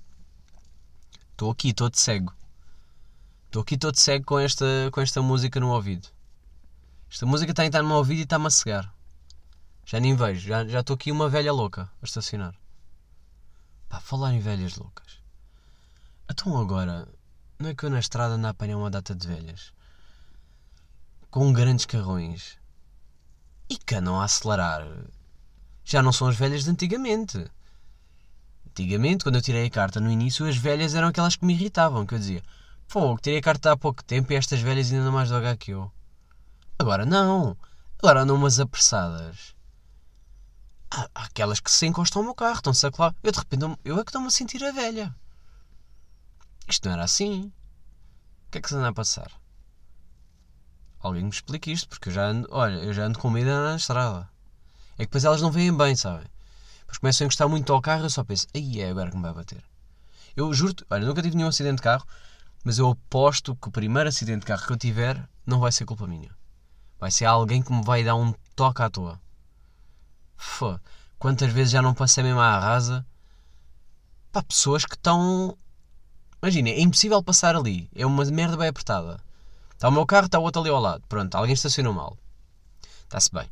Estou 1.40 1.52
aqui 1.52 1.72
todo 1.72 1.96
cego. 1.96 2.34
Estou 3.46 3.62
aqui 3.62 3.78
todo 3.78 3.96
cego 3.96 4.26
com 4.26 4.38
esta, 4.38 4.66
com 4.92 5.00
esta 5.00 5.22
música 5.22 5.58
no 5.58 5.70
ouvido. 5.70 6.06
Esta 7.10 7.24
música 7.24 7.50
está 7.52 7.62
a 7.62 7.66
entrar 7.66 7.80
no 7.80 7.88
meu 7.88 7.96
ouvido 7.96 8.18
e 8.18 8.24
está-me 8.24 8.46
a 8.46 8.50
cegar. 8.50 8.94
Já 9.90 9.98
nem 9.98 10.14
vejo. 10.14 10.46
Já, 10.46 10.64
já 10.64 10.80
estou 10.80 10.94
aqui 10.94 11.10
uma 11.10 11.28
velha 11.28 11.52
louca 11.52 11.90
a 12.00 12.04
estacionar. 12.04 12.54
Pá, 13.88 13.98
falar 13.98 14.32
em 14.32 14.38
velhas 14.38 14.76
loucas. 14.76 15.18
Então 16.30 16.56
agora, 16.56 17.08
não 17.58 17.70
é 17.70 17.74
que 17.74 17.82
eu 17.82 17.90
na 17.90 17.98
estrada 17.98 18.34
ando 18.34 18.46
a 18.46 18.50
apanhar 18.50 18.76
uma 18.76 18.88
data 18.88 19.16
de 19.16 19.26
velhas? 19.26 19.72
Com 21.28 21.52
grandes 21.52 21.86
carrões. 21.86 22.56
E 23.68 23.76
que 23.76 23.96
andam 23.96 24.20
a 24.20 24.26
acelerar. 24.26 24.86
Já 25.84 26.00
não 26.00 26.12
são 26.12 26.28
as 26.28 26.36
velhas 26.36 26.62
de 26.62 26.70
antigamente. 26.70 27.44
Antigamente, 28.68 29.24
quando 29.24 29.34
eu 29.34 29.42
tirei 29.42 29.66
a 29.66 29.70
carta 29.70 29.98
no 29.98 30.08
início, 30.08 30.46
as 30.46 30.56
velhas 30.56 30.94
eram 30.94 31.08
aquelas 31.08 31.34
que 31.34 31.44
me 31.44 31.52
irritavam, 31.52 32.06
que 32.06 32.14
eu 32.14 32.18
dizia, 32.20 32.44
fogo, 32.86 33.20
tirei 33.20 33.40
a 33.40 33.42
carta 33.42 33.72
há 33.72 33.76
pouco 33.76 34.04
tempo 34.04 34.32
e 34.32 34.36
estas 34.36 34.60
velhas 34.60 34.86
ainda 34.86 35.02
andam 35.02 35.14
mais 35.14 35.30
devagar 35.30 35.56
que 35.56 35.72
eu. 35.72 35.90
Agora 36.78 37.04
não. 37.04 37.56
Agora 37.98 38.22
andam 38.22 38.36
umas 38.36 38.60
apressadas. 38.60 39.58
Há, 40.90 41.08
há 41.14 41.24
aquelas 41.24 41.60
que 41.60 41.70
se 41.70 41.86
encostam 41.86 42.20
ao 42.20 42.24
meu 42.26 42.34
carro, 42.34 42.56
estão-se 42.56 42.86
a 42.86 42.90
colar. 42.90 43.14
Eu 43.22 43.32
de 43.32 43.38
repente, 43.38 43.78
eu 43.84 43.98
é 43.98 44.04
que 44.04 44.10
estou-me 44.10 44.26
a 44.26 44.30
sentir 44.30 44.64
a 44.64 44.72
velha. 44.72 45.14
Isto 46.68 46.86
não 46.86 46.94
era 46.94 47.04
assim. 47.04 47.52
O 48.46 48.50
que 48.50 48.58
é 48.58 48.60
que 48.60 48.68
se 48.68 48.74
anda 48.74 48.88
a 48.88 48.92
passar? 48.92 49.30
Alguém 50.98 51.22
me 51.22 51.30
explique 51.30 51.72
isto, 51.72 51.88
porque 51.88 52.08
eu 52.08 52.12
já 52.12 52.26
ando, 52.26 52.48
olha, 52.50 52.76
eu 52.76 52.92
já 52.92 53.04
ando 53.04 53.18
com 53.18 53.30
medo 53.30 53.50
na 53.50 53.76
estrada. 53.76 54.28
É 54.94 54.98
que 54.98 55.06
depois 55.06 55.24
elas 55.24 55.40
não 55.40 55.50
veem 55.50 55.74
bem, 55.74 55.96
sabem? 55.96 56.26
Depois 56.80 56.98
começam 56.98 57.24
a 57.24 57.26
encostar 57.26 57.48
muito 57.48 57.72
ao 57.72 57.80
carro 57.80 58.02
e 58.02 58.06
eu 58.06 58.10
só 58.10 58.22
penso, 58.22 58.46
aí 58.54 58.80
é 58.80 58.90
agora 58.90 59.10
que 59.10 59.16
me 59.16 59.22
vai 59.22 59.32
bater. 59.32 59.64
Eu 60.36 60.52
juro-te, 60.52 60.84
olha, 60.90 61.06
nunca 61.06 61.22
tive 61.22 61.36
nenhum 61.36 61.48
acidente 61.48 61.76
de 61.76 61.82
carro, 61.82 62.06
mas 62.62 62.78
eu 62.78 62.90
aposto 62.90 63.56
que 63.56 63.68
o 63.68 63.72
primeiro 63.72 64.08
acidente 64.08 64.40
de 64.40 64.46
carro 64.46 64.66
que 64.66 64.72
eu 64.72 64.76
tiver 64.76 65.26
não 65.46 65.60
vai 65.60 65.72
ser 65.72 65.84
culpa 65.86 66.06
minha. 66.06 66.30
Vai 66.98 67.10
ser 67.10 67.24
alguém 67.24 67.62
que 67.62 67.72
me 67.72 67.82
vai 67.82 68.04
dar 68.04 68.16
um 68.16 68.34
toque 68.54 68.82
à 68.82 68.90
toa. 68.90 69.18
Fô, 70.42 70.80
quantas 71.18 71.52
vezes 71.52 71.70
já 71.70 71.82
não 71.82 71.92
passei 71.92 72.24
mesmo 72.24 72.40
à 72.40 72.58
rasa? 72.58 73.04
Pá, 74.32 74.42
pessoas 74.42 74.86
que 74.86 74.94
estão. 74.94 75.54
Imagina, 76.42 76.70
é 76.70 76.80
impossível 76.80 77.22
passar 77.22 77.54
ali. 77.54 77.90
É 77.94 78.06
uma 78.06 78.24
merda 78.24 78.56
bem 78.56 78.68
apertada. 78.68 79.20
Está 79.74 79.90
o 79.90 79.92
meu 79.92 80.06
carro, 80.06 80.26
está 80.26 80.38
o 80.38 80.42
outro 80.42 80.62
ali 80.62 80.70
ao 80.70 80.80
lado. 80.80 81.04
Pronto, 81.10 81.34
alguém 81.34 81.52
estacionou 81.52 81.92
mal. 81.92 82.16
Está-se 83.02 83.30
bem. 83.30 83.50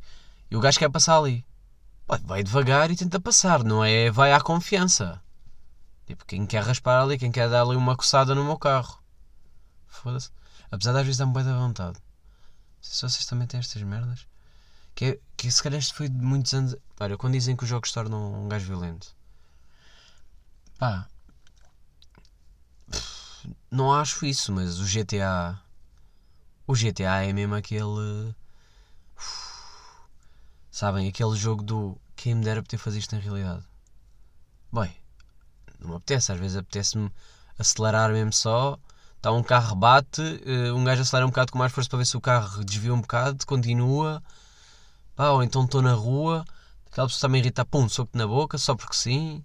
E 0.51 0.57
o 0.57 0.61
gajo 0.61 0.79
quer 0.79 0.89
passar 0.91 1.19
ali. 1.19 1.45
Vai 2.25 2.43
devagar 2.43 2.91
e 2.91 2.97
tenta 2.97 3.21
passar, 3.21 3.63
não 3.63 3.85
é? 3.85 4.11
Vai 4.11 4.33
à 4.33 4.41
confiança. 4.41 5.21
Tipo, 6.07 6.25
quem 6.25 6.47
quer 6.47 6.63
raspar 6.63 7.03
ali, 7.03 7.19
quem 7.19 7.31
quer 7.31 7.51
dar 7.51 7.65
ali 7.65 7.77
uma 7.77 7.97
coçada 7.97 8.35
no 8.35 8.45
meu 8.45 8.57
carro. 8.57 8.99
Foda-se. 9.87 10.31
Apesar 10.71 10.93
de 10.93 11.01
às 11.01 11.05
vezes 11.05 11.19
dar-me 11.19 11.35
bem 11.35 11.45
da 11.45 11.59
vontade. 11.59 11.99
Se 12.81 13.03
vocês 13.03 13.27
também 13.27 13.47
têm 13.47 13.61
estas 13.61 13.83
merdas. 13.83 14.27
Que, 14.99 15.21
que 15.37 15.49
se 15.49 15.63
calhar 15.63 15.79
isto 15.79 15.95
foi 15.95 16.09
de 16.09 16.21
muitos 16.21 16.53
anos. 16.53 16.75
Olha, 16.99 17.17
quando 17.17 17.35
dizem 17.35 17.55
que 17.55 17.63
os 17.63 17.69
jogos 17.69 17.93
tornam 17.93 18.35
um 18.35 18.49
gajo 18.49 18.67
violento. 18.67 19.15
Pá. 20.77 21.07
Não 23.71 23.95
acho 23.95 24.27
isso, 24.27 24.53
mas 24.53 24.81
o 24.81 24.85
GTA. 24.85 25.57
O 26.67 26.75
GTA 26.75 27.23
é 27.23 27.33
mesmo 27.33 27.55
aquele. 27.55 28.35
Sabem, 30.69 31.09
aquele 31.09 31.37
jogo 31.37 31.63
do. 31.63 31.97
Quem 32.17 32.35
me 32.35 32.45
dera 32.45 32.61
poder 32.61 32.79
fazer 32.79 32.99
isto 32.99 33.15
na 33.15 33.23
realidade. 33.23 33.63
Bem, 34.73 34.93
não 35.79 35.91
me 35.91 35.95
apetece. 35.95 36.33
Às 36.33 36.41
vezes 36.41 36.57
apetece-me 36.57 37.09
acelerar 37.57 38.11
mesmo 38.11 38.33
só. 38.33 38.77
Está 39.17 39.31
um 39.31 39.45
carro 39.45 39.77
bate, 39.77 40.43
eh, 40.45 40.73
um 40.73 40.83
gajo 40.83 41.03
acelera 41.03 41.25
um 41.25 41.31
bocado 41.31 41.53
com 41.53 41.59
mais 41.59 41.71
força 41.73 41.89
para 41.89 41.99
ver 41.99 42.07
se 42.07 42.17
o 42.17 42.21
carro 42.21 42.65
desvia 42.65 42.93
um 42.93 43.01
bocado, 43.01 43.47
continua. 43.47 44.21
Pá, 45.19 45.31
ou 45.31 45.43
então 45.43 45.65
estou 45.65 45.83
na 45.83 45.95
rua, 45.95 46.45
aquela 46.87 47.09
pessoa 47.09 47.19
está-me 47.19 47.39
a 47.39 47.41
irritar, 47.41 47.65
pum, 47.65 47.89
soco 47.89 48.17
na 48.17 48.25
boca, 48.25 48.57
só 48.57 48.77
porque 48.77 48.95
sim. 48.95 49.43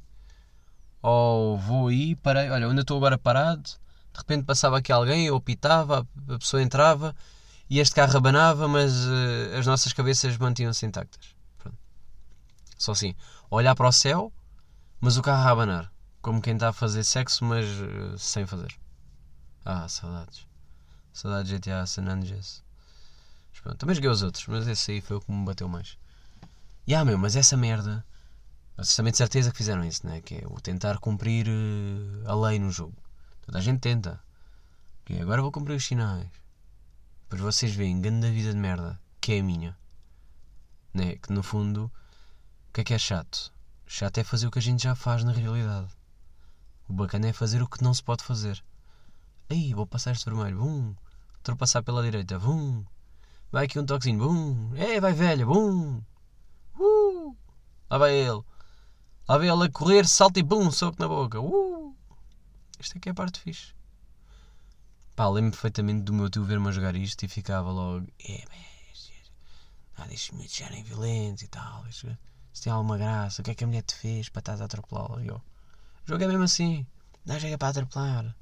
Ou 1.02 1.58
vou 1.58 1.88
aí, 1.88 2.16
parei, 2.16 2.48
olha, 2.52 2.70
onde 2.70 2.78
eu 2.78 2.82
estou 2.84 2.96
agora 2.96 3.18
parado, 3.18 3.64
de 3.64 4.20
repente 4.20 4.46
passava 4.46 4.78
aqui 4.78 4.92
alguém, 4.92 5.26
eu 5.26 5.36
apitava, 5.36 6.08
a 6.30 6.38
pessoa 6.38 6.62
entrava 6.62 7.16
e 7.68 7.80
este 7.80 7.96
carro 7.96 8.16
abanava, 8.16 8.68
mas 8.68 8.94
eh, 9.08 9.58
as 9.58 9.66
nossas 9.66 9.94
cabeças 9.94 10.38
mantinham-se 10.38 10.86
intactas. 10.86 11.36
Pronto. 11.58 11.78
Só 12.78 12.92
assim, 12.92 13.16
olhar 13.50 13.74
para 13.74 13.88
o 13.88 13.92
céu, 13.92 14.32
mas 15.02 15.18
o 15.18 15.24
carro 15.24 15.48
a 15.48 15.52
abanar. 15.52 15.92
Como 16.22 16.40
quem 16.40 16.54
está 16.54 16.70
a 16.70 16.74
fazer 16.74 17.04
sexo, 17.04 17.44
mas 17.44 17.66
eh, 17.66 18.16
sem 18.20 18.46
fazer. 18.46 18.72
Ah, 19.66 19.88
saudades. 19.88 20.46
Saudades 21.12 21.50
de 21.50 21.56
GTA 21.56 21.88
San 21.88 22.08
Andreas. 22.08 22.63
Pronto, 23.64 23.78
também 23.78 23.96
joguei 23.96 24.10
os 24.10 24.22
outros, 24.22 24.46
mas 24.48 24.68
esse 24.68 24.92
aí 24.92 25.02
foi 25.02 25.16
o 25.16 25.22
que 25.22 25.32
me 25.32 25.46
bateu 25.46 25.70
mais. 25.70 25.98
E 26.86 26.94
ah, 26.94 27.06
meu, 27.06 27.18
mas 27.18 27.38
essa 27.38 27.56
merda. 27.56 28.06
Vocês 28.76 28.96
também 28.96 29.12
de 29.12 29.18
certeza 29.18 29.52
que 29.52 29.58
fizeram 29.58 29.86
isso, 29.86 30.06
né? 30.06 30.20
Que 30.20 30.36
é 30.36 30.48
o 30.48 30.60
tentar 30.60 30.98
cumprir 31.00 31.48
eh, 31.48 32.30
a 32.30 32.36
lei 32.36 32.60
no 32.60 32.70
jogo. 32.72 32.96
Toda 33.46 33.60
a 33.60 33.62
gente 33.62 33.80
tenta. 33.80 34.20
Que 35.06 35.14
é, 35.14 35.22
agora 35.22 35.42
vou 35.42 35.52
cumprir 35.52 35.76
os 35.76 35.86
sinais. 35.86 36.28
Depois 37.24 37.42
vocês 37.42 37.74
veem, 37.74 38.02
grande 38.02 38.30
vida 38.32 38.52
de 38.52 38.60
merda, 38.60 39.00
que 39.22 39.34
é 39.34 39.40
a 39.40 39.44
minha. 39.44 39.78
Né? 40.94 41.16
Que 41.16 41.32
no 41.32 41.42
fundo, 41.42 41.86
o 41.86 42.74
que 42.74 42.82
é 42.82 42.84
que 42.84 42.94
é 42.94 43.00
chato? 43.00 43.54
Chato 43.88 44.18
é 44.18 44.24
fazer 44.26 44.48
o 44.48 44.52
que 44.52 44.60
a 44.60 44.62
gente 44.62 44.84
já 44.84 44.94
faz 44.94 45.24
na 45.24 45.32
realidade. 45.32 45.88
O 46.90 46.94
bacana 46.94 47.30
é 47.30 47.34
fazer 47.34 47.62
o 47.62 47.68
que 47.68 47.82
não 47.82 47.94
se 47.94 48.04
pode 48.04 48.24
fazer. 48.24 48.62
Aí, 49.50 49.74
vou 49.74 49.88
passar 49.88 50.12
este 50.12 50.26
vermelho, 50.26 50.58
bum. 50.58 50.94
Ultrapassar 51.38 51.82
pela 51.82 52.04
direita, 52.04 52.38
bum. 52.38 52.84
Vai 53.54 53.66
aqui 53.66 53.78
um 53.78 53.86
toquezinho, 53.86 54.18
bum. 54.18 54.76
É, 54.76 55.00
vai 55.00 55.14
velha, 55.14 55.46
bum. 55.46 56.02
Uh. 56.76 57.38
Lá 57.88 58.00
vai 58.00 58.16
ele. 58.16 58.42
Lá 59.30 59.38
vai 59.38 59.48
ele 59.48 59.66
a 59.66 59.70
correr, 59.70 60.08
salta 60.08 60.40
e 60.40 60.44
bum, 60.44 60.72
soco 60.72 60.98
na 61.00 61.08
boca. 61.08 61.40
Uh. 61.40 61.96
Isto 62.80 62.98
aqui 62.98 63.10
é 63.10 63.12
a 63.12 63.14
parte 63.14 63.40
fixe. 63.40 63.76
Pá, 65.16 65.30
lembro 65.30 65.52
perfeitamente 65.52 66.02
do 66.02 66.14
meu 66.14 66.32
tio 66.32 66.44
ver-me 66.44 66.68
a 66.68 66.72
jogar 66.72 66.96
isto 66.96 67.22
e 67.26 67.28
ficava 67.28 67.72
logo. 67.72 68.08
É, 68.28 68.44
mas. 68.50 69.12
Ah, 69.98 70.08
deixa-me 70.08 70.40
deixarem 70.40 70.84
violentos 70.84 71.44
e 71.44 71.48
tal. 71.48 71.84
Deixa, 71.84 72.18
se 72.52 72.64
tem 72.64 72.74
alguma 72.74 72.98
graça, 72.98 73.44
o 73.44 73.46
que 73.46 73.52
é 73.52 73.54
que 73.54 73.64
a 73.64 73.68
mulher 73.68 73.84
te 73.84 73.94
fez 73.94 74.30
para 74.30 74.40
estás 74.40 74.62
a 74.62 74.66
atropelá-la? 74.66 75.22
E 75.22 75.28
eu. 75.28 75.40
É 76.10 76.28
mesmo 76.28 76.42
assim. 76.42 76.88
Não 77.24 77.40
joga 77.40 77.60
para 77.60 77.68
atropelar. 77.68 78.36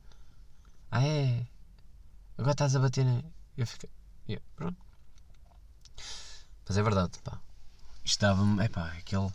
Ah, 0.89 1.05
é? 1.05 1.45
Agora 2.37 2.53
estás 2.53 2.77
a 2.77 2.79
bater 2.79 3.03
na. 3.03 3.21
Eu 3.57 3.67
fico. 3.67 3.89
pronto. 4.55 4.90
Mas 6.67 6.77
é 6.77 6.83
verdade, 6.83 7.19
pá. 7.23 7.39
Isto 8.03 8.21
dava-me. 8.21 8.63
É 8.63 8.67
pá, 8.67 8.87
aquele. 8.97 9.29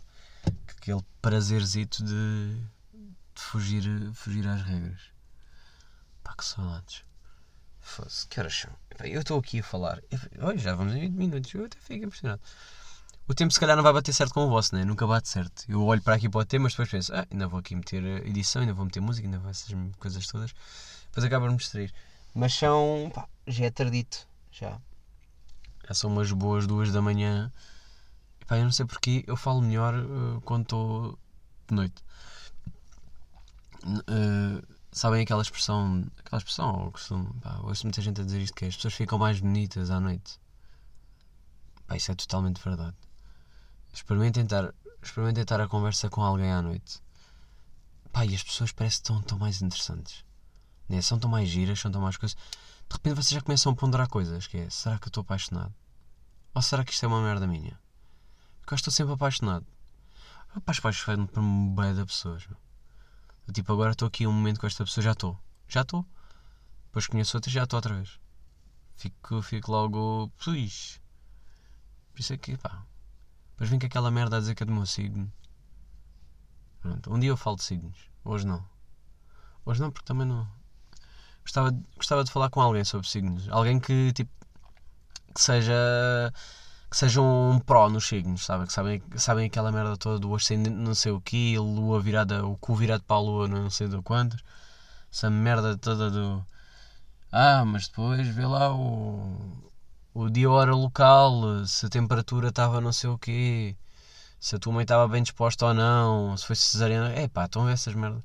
Aquele 0.67 1.01
prazerzito 1.21 2.03
de. 2.03 2.55
de 3.35 3.41
fugir, 3.41 3.83
fugir 4.13 4.47
às 4.47 4.61
regras. 4.61 5.01
Pá, 6.23 6.33
que 6.35 6.45
saudades. 6.45 7.03
Fosse, 7.79 8.27
que 8.27 8.39
horas 8.39 8.53
são? 8.53 8.71
Eu 8.99 9.21
estou 9.21 9.39
aqui 9.39 9.59
a 9.59 9.63
falar. 9.63 10.01
Olha, 10.39 10.57
já 10.57 10.75
vamos 10.75 10.93
em 10.93 11.01
20 11.01 11.13
minutos. 11.13 11.53
Eu 11.53 11.65
até 11.65 11.79
fico 11.79 12.05
impressionado. 12.05 12.41
O 13.29 13.33
tempo 13.33 13.53
se 13.53 13.59
calhar 13.59 13.75
não 13.75 13.83
vai 13.83 13.91
bater 13.91 14.13
certo 14.13 14.33
com 14.33 14.45
o 14.45 14.49
vosso, 14.49 14.73
né? 14.73 14.85
Nunca 14.85 15.05
bate 15.05 15.27
certo. 15.27 15.63
Eu 15.67 15.83
olho 15.83 16.01
para 16.01 16.15
aqui 16.15 16.29
para 16.29 16.39
o 16.39 16.45
tema, 16.45 16.63
mas 16.63 16.73
depois 16.73 16.89
penso, 16.89 17.13
ah, 17.13 17.27
ainda 17.29 17.47
vou 17.47 17.59
aqui 17.59 17.75
meter 17.75 18.01
eh, 18.01 18.27
edição, 18.27 18.61
ainda 18.61 18.73
vou 18.73 18.85
meter 18.85 19.01
música, 19.01 19.27
ainda 19.27 19.37
vou 19.37 19.49
essas 19.49 19.73
coisas 19.99 20.25
todas. 20.27 20.53
Depois 21.07 21.25
acaba 21.25 21.45
por 21.45 21.51
me 21.51 21.57
distrair. 21.57 21.93
Mas 22.33 22.53
são. 22.53 23.11
pá, 23.13 23.27
já 23.45 23.65
é 23.65 23.69
tardito. 23.69 24.25
Já. 24.51 24.79
Já 25.87 25.93
são 25.93 26.11
umas 26.11 26.31
boas 26.31 26.67
duas 26.67 26.91
da 26.91 27.01
manhã. 27.01 27.51
E 28.41 28.45
pá, 28.45 28.57
eu 28.57 28.63
não 28.65 28.71
sei 28.71 28.85
porque 28.85 29.23
eu 29.27 29.37
falo 29.37 29.61
melhor 29.61 29.93
eh, 29.95 30.41
quando 30.43 30.63
estou 30.63 31.19
de 31.67 31.75
noite. 31.75 32.03
Eh, 34.07 34.61
sabem 34.91 35.21
aquela 35.21 35.41
expressão. 35.41 36.05
Aquela 36.17 36.39
expressão, 36.39 36.85
ou 36.85 36.91
costume. 36.91 37.29
Pá, 37.41 37.59
ouço 37.63 37.85
muita 37.85 38.01
gente 38.01 38.19
a 38.21 38.23
dizer 38.23 38.41
isto: 38.41 38.55
que 38.55 38.65
as 38.65 38.75
pessoas 38.75 38.93
ficam 38.93 39.17
mais 39.17 39.39
bonitas 39.39 39.89
à 39.89 39.99
noite. 39.99 40.39
Pá, 41.87 41.95
isso 41.95 42.11
é 42.11 42.15
totalmente 42.15 42.61
verdade. 42.61 42.95
Experimentem 43.93 44.43
estar, 44.43 44.73
experimentem 45.01 45.43
estar 45.43 45.61
a 45.61 45.67
conversa 45.67 46.09
com 46.09 46.21
alguém 46.21 46.51
à 46.51 46.61
noite. 46.61 47.01
Pá, 48.11 48.25
e 48.25 48.35
as 48.35 48.43
pessoas 48.43 48.71
parecem 48.71 48.97
estão, 48.97 49.21
tão 49.21 49.37
mais 49.39 49.61
interessantes. 49.61 50.25
Né? 50.89 51.01
São 51.01 51.19
tão 51.19 51.29
mais 51.29 51.47
giras, 51.47 51.79
são 51.79 51.91
tão 51.91 52.01
mais 52.01 52.17
coisas. 52.17 52.37
De 52.89 52.95
repente 52.95 53.15
vocês 53.15 53.29
já 53.29 53.41
começam 53.41 53.71
a 53.71 53.75
ponderar 53.75 54.07
coisas, 54.07 54.47
que 54.47 54.57
é, 54.57 54.69
será 54.69 54.97
que 54.97 55.05
eu 55.05 55.09
estou 55.09 55.21
apaixonado? 55.21 55.73
Ou 56.53 56.61
será 56.61 56.83
que 56.83 56.91
isto 56.91 57.03
é 57.03 57.07
uma 57.07 57.21
merda 57.21 57.45
minha? 57.45 57.79
Porque 58.59 58.73
eu 58.73 58.75
estou 58.77 58.91
sempre 58.91 59.13
apaixonado. 59.13 59.65
Rapaz, 60.49 60.79
apaixonado 60.79 61.27
por 61.27 61.39
um 61.39 61.75
bem 61.75 61.93
de 61.93 62.05
pessoas. 62.05 62.47
meu. 62.47 62.57
Eu, 63.47 63.53
tipo, 63.53 63.71
agora 63.71 63.91
estou 63.91 64.07
aqui 64.07 64.25
um 64.25 64.33
momento 64.33 64.59
com 64.59 64.67
esta 64.67 64.83
pessoa, 64.83 65.03
já 65.03 65.11
estou. 65.11 65.39
Já 65.67 65.81
estou. 65.81 66.05
Depois 66.85 67.07
conheço 67.07 67.37
outra 67.37 67.51
já 67.51 67.63
estou 67.63 67.77
outra 67.77 67.93
vez. 67.95 68.19
Fico, 68.95 69.41
fico 69.41 69.71
logo. 69.71 70.31
Puix. 70.43 70.99
Por 72.11 72.19
isso 72.19 72.33
é 72.33 72.37
que, 72.37 72.57
pá. 72.57 72.83
Depois 73.51 73.69
vem 73.69 73.79
com 73.79 73.85
aquela 73.85 74.09
merda 74.09 74.37
a 74.37 74.39
dizer 74.39 74.55
que 74.55 74.63
é 74.63 74.65
do 74.65 74.73
meu 74.73 74.85
signo. 74.85 75.31
Pronto, 76.79 77.13
um 77.13 77.19
dia 77.19 77.29
eu 77.29 77.37
falo 77.37 77.55
de 77.57 77.63
signos. 77.63 78.09
Hoje 78.23 78.47
não. 78.47 78.67
Hoje 79.63 79.81
não, 79.81 79.91
porque 79.91 80.05
também 80.05 80.25
não. 80.25 80.56
Gostava, 81.47 81.71
gostava 81.95 82.23
de 82.25 82.31
falar 82.31 82.49
com 82.49 82.59
alguém 82.59 82.83
sobre 82.83 83.07
signos. 83.07 83.47
Alguém 83.49 83.79
que, 83.79 84.11
tipo. 84.11 84.29
Que 85.33 85.41
seja. 85.41 85.73
Que 86.89 86.97
seja 86.97 87.21
um 87.21 87.57
pró 87.59 87.89
nos 87.89 88.05
signos, 88.05 88.45
sabe? 88.45 88.67
Que 88.67 88.73
sabem, 88.73 89.01
sabem 89.15 89.47
aquela 89.47 89.71
merda 89.71 89.95
toda 89.97 90.19
do 90.19 90.35
ascendente 90.35 90.75
não 90.75 90.93
sei 90.95 91.11
o 91.13 91.21
quê, 91.21 91.55
lua 91.57 92.01
virada, 92.01 92.45
o 92.45 92.57
cu 92.57 92.75
virado 92.75 93.03
para 93.03 93.17
a 93.17 93.19
lua 93.19 93.47
não 93.47 93.69
sei 93.69 93.87
do 93.87 94.03
quantos. 94.03 94.41
Essa 95.11 95.29
merda 95.29 95.77
toda 95.77 96.11
do. 96.11 96.45
Ah, 97.31 97.63
mas 97.65 97.87
depois 97.87 98.27
vê 98.27 98.45
lá 98.45 98.73
o. 98.75 99.63
O 100.13 100.29
dia 100.29 100.49
hora 100.49 100.75
local, 100.75 101.65
se 101.65 101.85
a 101.85 101.89
temperatura 101.89 102.49
estava 102.49 102.81
não 102.81 102.91
sei 102.91 103.09
o 103.09 103.17
quê, 103.17 103.75
se 104.39 104.55
a 104.55 104.59
tua 104.59 104.73
mãe 104.73 104.83
estava 104.83 105.07
bem 105.07 105.23
disposta 105.23 105.65
ou 105.67 105.73
não, 105.73 106.35
se 106.37 106.45
foi 106.45 106.55
cesariana. 106.57 107.11
É 107.13 107.27
pá, 107.29 107.45
estão 107.45 107.69
essas 107.69 107.93
merdas. 107.95 108.23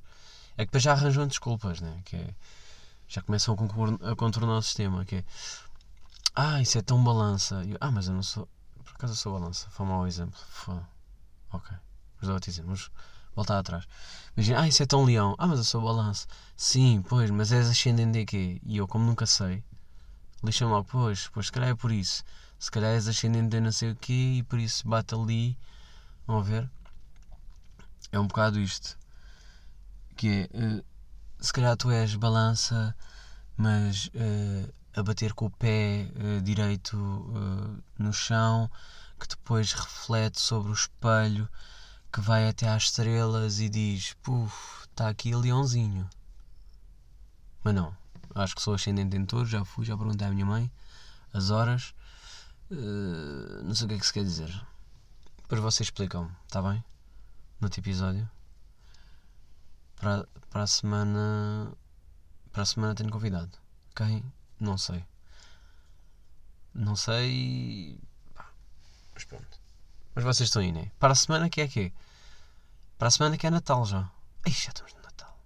É 0.56 0.62
que 0.64 0.66
depois 0.66 0.82
já 0.82 0.92
arranjam 0.92 1.26
desculpas, 1.26 1.80
né? 1.80 2.00
Que 2.04 2.16
é- 2.16 2.34
já 3.12 3.22
começam 3.22 3.54
a, 4.02 4.16
contornar 4.16 4.56
o 4.56 4.62
sistema. 4.62 5.04
Que 5.04 5.16
é, 5.16 5.24
ah, 6.34 6.60
isso 6.62 6.78
é 6.78 6.82
tão 6.82 7.02
balança. 7.02 7.62
Eu, 7.66 7.76
ah, 7.80 7.90
mas 7.90 8.08
eu 8.08 8.14
não 8.14 8.22
sou. 8.22 8.48
Por 8.84 8.94
acaso 8.94 9.12
eu 9.12 9.16
sou 9.16 9.32
balança. 9.38 9.68
Foi 9.70 9.86
mau 9.86 10.06
exemplo. 10.06 10.38
Foi. 10.48 10.80
Ok. 11.52 11.76
Mas 12.18 12.28
dou-te 12.28 12.48
exemplo. 12.50 12.70
Mas 12.70 12.90
voltar 13.34 13.58
atrás. 13.58 13.86
Imagina, 14.36 14.62
ah, 14.62 14.68
isso 14.68 14.82
é 14.82 14.86
tão 14.86 15.04
leão. 15.04 15.34
Ah, 15.38 15.46
mas 15.46 15.58
eu 15.58 15.64
sou 15.64 15.82
balanço. 15.82 16.26
Sim, 16.56 17.02
pois, 17.06 17.30
mas 17.30 17.52
és 17.52 17.68
ascendente 17.68 18.18
de 18.18 18.24
quê? 18.24 18.60
E 18.64 18.78
eu, 18.78 18.88
como 18.88 19.04
nunca 19.04 19.26
sei, 19.26 19.62
lixa-me 20.42 20.82
pois, 20.84 21.28
pois, 21.28 21.46
se 21.46 21.52
calhar 21.52 21.70
é 21.70 21.74
por 21.74 21.92
isso. 21.92 22.24
Se 22.58 22.70
calhar 22.70 22.92
és 22.92 23.08
ascendente 23.08 23.48
de 23.48 23.60
não 23.60 23.72
sei 23.72 23.90
o 23.90 23.96
quê 23.96 24.36
e 24.38 24.42
por 24.42 24.58
isso 24.58 24.88
bate 24.88 25.14
ali. 25.14 25.58
Vão 26.26 26.42
ver? 26.42 26.70
É 28.10 28.18
um 28.18 28.26
bocado 28.26 28.58
isto. 28.58 28.96
Que 30.16 30.28
é, 30.28 30.50
eh, 30.54 30.84
se 31.42 31.52
calhar 31.52 31.76
tu 31.76 31.90
és 31.90 32.14
balança, 32.14 32.94
mas 33.56 34.08
eh, 34.14 34.72
a 34.94 35.02
bater 35.02 35.34
com 35.34 35.46
o 35.46 35.50
pé 35.50 36.02
eh, 36.14 36.40
direito 36.40 36.96
eh, 36.96 37.82
no 37.98 38.12
chão, 38.12 38.70
que 39.18 39.26
depois 39.26 39.72
reflete 39.72 40.40
sobre 40.40 40.70
o 40.70 40.74
espelho, 40.74 41.48
que 42.12 42.20
vai 42.20 42.48
até 42.48 42.68
às 42.68 42.84
estrelas 42.84 43.58
e 43.58 43.68
diz: 43.68 44.14
Puf, 44.22 44.84
está 44.84 45.08
aqui 45.08 45.34
leãozinho. 45.34 46.08
Mas 47.64 47.74
não, 47.74 47.96
acho 48.36 48.54
que 48.54 48.62
sou 48.62 48.74
ascendente 48.74 49.16
em 49.16 49.26
touro, 49.26 49.46
já 49.46 49.64
fui, 49.64 49.84
já 49.84 49.96
perguntei 49.96 50.26
à 50.26 50.30
minha 50.30 50.46
mãe 50.46 50.70
as 51.32 51.50
horas. 51.50 51.92
Não 53.64 53.74
sei 53.74 53.86
o 53.86 53.88
que 53.88 53.94
é 53.94 53.98
que 53.98 54.06
se 54.06 54.12
quer 54.12 54.24
dizer. 54.24 54.48
Depois 55.42 55.60
vocês 55.60 55.88
explicam, 55.88 56.30
está 56.46 56.62
bem? 56.62 56.82
No 57.60 57.66
outro 57.66 57.80
episódio. 57.80 58.28
Para, 60.02 60.26
para 60.50 60.64
a 60.64 60.66
semana. 60.66 61.72
Para 62.50 62.64
a 62.64 62.66
semana 62.66 62.92
tenho 62.92 63.08
convidado. 63.08 63.56
Quem? 63.94 64.24
Não 64.58 64.76
sei. 64.76 65.04
Não 66.74 66.96
sei. 66.96 68.00
Mas 69.14 69.24
pronto. 69.24 69.60
Mas 70.12 70.24
vocês 70.24 70.48
estão 70.48 70.60
aí, 70.60 70.72
né? 70.72 70.90
Para 70.98 71.12
a 71.12 71.14
semana 71.14 71.48
que 71.48 71.60
é 71.60 71.68
quê? 71.68 71.92
Para 72.98 73.06
a 73.06 73.10
semana 73.12 73.38
que 73.38 73.46
é 73.46 73.50
Natal 73.50 73.86
já. 73.86 74.10
Ih, 74.44 74.50
já 74.50 74.70
estamos 74.70 74.92
no 74.92 75.02
Natal. 75.02 75.38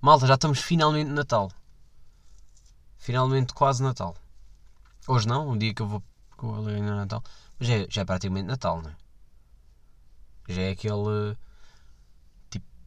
Malta, 0.00 0.26
já 0.26 0.34
estamos 0.34 0.60
finalmente 0.60 1.08
no 1.08 1.16
Natal. 1.16 1.52
Finalmente 2.96 3.52
quase 3.52 3.82
Natal. 3.82 4.16
Hoje 5.06 5.28
não, 5.28 5.50
um 5.50 5.58
dia 5.58 5.74
que 5.74 5.82
eu 5.82 5.86
vou, 5.86 6.00
que 6.38 6.42
eu 6.42 6.54
vou 6.54 6.62
no 6.62 6.96
Natal. 6.96 7.22
Mas 7.58 7.68
é, 7.68 7.86
já 7.90 8.00
é 8.00 8.04
praticamente 8.06 8.46
Natal, 8.46 8.80
não 8.80 8.88
é? 8.88 8.96
Já 10.48 10.62
é 10.62 10.70
aquele. 10.70 11.36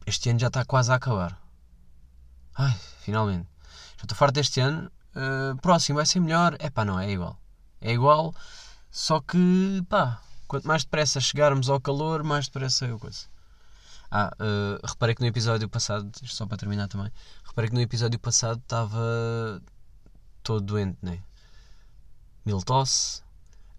Este 0.08 0.30
ano 0.30 0.38
já 0.38 0.46
está 0.46 0.64
quase 0.64 0.90
a 0.90 0.94
acabar. 0.94 1.38
Ai, 2.56 2.74
finalmente. 3.00 3.46
Já 3.98 4.04
estou 4.04 4.16
farto 4.16 4.36
deste 4.36 4.58
ano. 4.58 4.90
Uh, 5.14 5.54
próximo 5.60 5.96
vai 5.96 6.06
ser 6.06 6.18
melhor. 6.20 6.56
É 6.58 6.70
pá, 6.70 6.82
não, 6.82 6.98
é 6.98 7.10
igual. 7.10 7.38
É 7.78 7.92
igual, 7.92 8.34
só 8.90 9.20
que, 9.20 9.84
pá, 9.86 10.20
quanto 10.48 10.66
mais 10.66 10.82
depressa 10.82 11.20
chegarmos 11.20 11.68
ao 11.68 11.78
calor, 11.78 12.24
mais 12.24 12.46
depressa 12.46 12.86
eu 12.86 12.98
coisa. 12.98 13.26
Ah, 14.10 14.32
uh, 14.40 14.86
reparei 14.86 15.14
que 15.14 15.20
no 15.20 15.26
episódio 15.26 15.68
passado, 15.68 16.10
só 16.24 16.46
para 16.46 16.56
terminar 16.56 16.88
também, 16.88 17.12
reparei 17.44 17.68
que 17.68 17.76
no 17.76 17.82
episódio 17.82 18.18
passado 18.18 18.58
estava 18.60 19.60
todo 20.42 20.62
doente, 20.62 20.96
né? 21.02 21.20
Mil 22.46 22.62
tosse. 22.62 23.22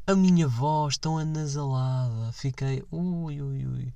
A 0.05 0.15
minha 0.15 0.47
voz 0.47 0.95
tão 0.95 1.17
anasalada. 1.17 2.31
Fiquei, 2.33 2.85
ui, 2.91 3.41
ui, 3.41 3.65
ui. 3.65 3.93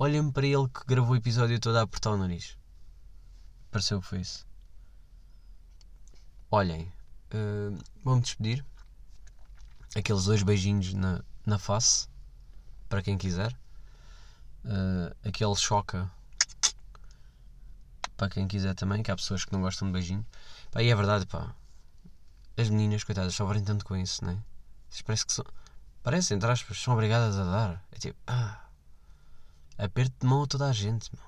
Olhem 0.00 0.30
para 0.30 0.46
ele 0.46 0.68
que 0.68 0.86
gravou 0.86 1.14
o 1.14 1.16
episódio 1.16 1.58
todo 1.58 1.76
a 1.76 1.82
apertar 1.82 2.10
o 2.12 2.16
nariz. 2.16 2.56
Pareceu 3.68 4.00
que 4.00 4.06
foi 4.06 4.20
isso. 4.20 4.46
Olhem, 6.52 6.92
uh, 7.34 7.76
vou-me 8.04 8.22
despedir. 8.22 8.64
Aqueles 9.96 10.24
dois 10.24 10.44
beijinhos 10.44 10.94
na, 10.94 11.20
na 11.44 11.58
face, 11.58 12.08
para 12.88 13.02
quem 13.02 13.18
quiser. 13.18 13.52
Uh, 14.64 15.14
aquele 15.26 15.56
choca, 15.56 16.08
para 18.16 18.28
quem 18.28 18.46
quiser 18.46 18.74
também, 18.76 19.02
que 19.02 19.10
há 19.10 19.16
pessoas 19.16 19.44
que 19.44 19.52
não 19.52 19.62
gostam 19.62 19.88
de 19.88 19.94
beijinhos. 19.94 20.26
Pá, 20.70 20.80
e 20.80 20.90
é 20.90 20.94
verdade, 20.94 21.26
pá. 21.26 21.52
As 22.56 22.70
meninas, 22.70 23.02
coitadas, 23.02 23.34
sofrem 23.34 23.64
tanto 23.64 23.84
com 23.84 23.96
isso, 23.96 24.24
é? 24.24 24.38
Vocês 24.88 25.02
parece 25.02 25.26
que 25.26 25.32
são. 25.32 25.44
Parece, 26.04 26.34
entre 26.34 26.48
aspas, 26.48 26.78
são 26.78 26.94
obrigadas 26.94 27.36
a 27.36 27.44
dar. 27.44 27.84
É 27.90 27.98
tipo, 27.98 28.16
ah. 28.28 28.67
Aperto 29.78 30.14
de 30.20 30.26
mão 30.26 30.42
a 30.42 30.46
toda 30.46 30.68
a 30.68 30.72
gente, 30.72 31.08
meu. 31.14 31.24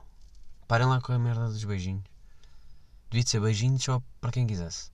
Parem 0.66 0.86
lá 0.86 1.00
com 1.00 1.12
a 1.12 1.18
merda 1.18 1.46
dos 1.48 1.64
beijinhos. 1.64 2.04
Devia 3.08 3.24
de 3.24 3.30
ser 3.30 3.40
beijinhos 3.40 3.82
só 3.82 4.02
para 4.20 4.30
quem 4.32 4.46
quisesse. 4.46 4.90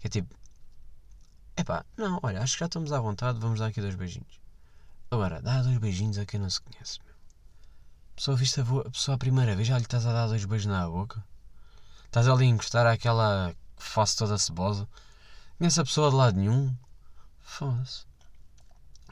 Que 0.00 0.06
é 0.06 0.10
tipo. 0.10 0.34
Epá, 1.56 1.84
não, 1.96 2.18
olha, 2.22 2.42
acho 2.42 2.54
que 2.54 2.60
já 2.60 2.66
estamos 2.66 2.92
à 2.92 3.00
vontade, 3.00 3.38
vamos 3.38 3.60
dar 3.60 3.66
aqui 3.66 3.80
dois 3.80 3.94
beijinhos. 3.94 4.40
Agora, 5.10 5.40
dá 5.40 5.62
dois 5.62 5.78
beijinhos 5.78 6.18
a 6.18 6.26
quem 6.26 6.40
não 6.40 6.50
se 6.50 6.60
conhece, 6.60 6.98
meu. 7.04 7.14
Pessoa, 8.14 8.36
viste 8.36 8.60
a, 8.60 8.64
vo- 8.64 8.80
a 8.80 8.90
pessoa 8.90 9.14
a 9.14 9.18
primeira 9.18 9.54
vez, 9.54 9.68
já 9.68 9.76
lhe 9.78 9.84
estás 9.84 10.04
a 10.06 10.12
dar 10.12 10.26
dois 10.26 10.44
beijos 10.44 10.66
na 10.66 10.86
boca. 10.88 11.22
Estás 12.06 12.28
ali 12.28 12.44
a 12.44 12.48
encostar 12.48 12.86
àquela 12.86 13.54
face 13.76 14.16
toda 14.16 14.38
cebosa. 14.38 14.88
Conhece 15.58 15.80
a 15.80 15.84
pessoa 15.84 16.10
de 16.10 16.16
lado 16.16 16.36
nenhum. 16.38 16.74
Foda-se. 17.42 18.04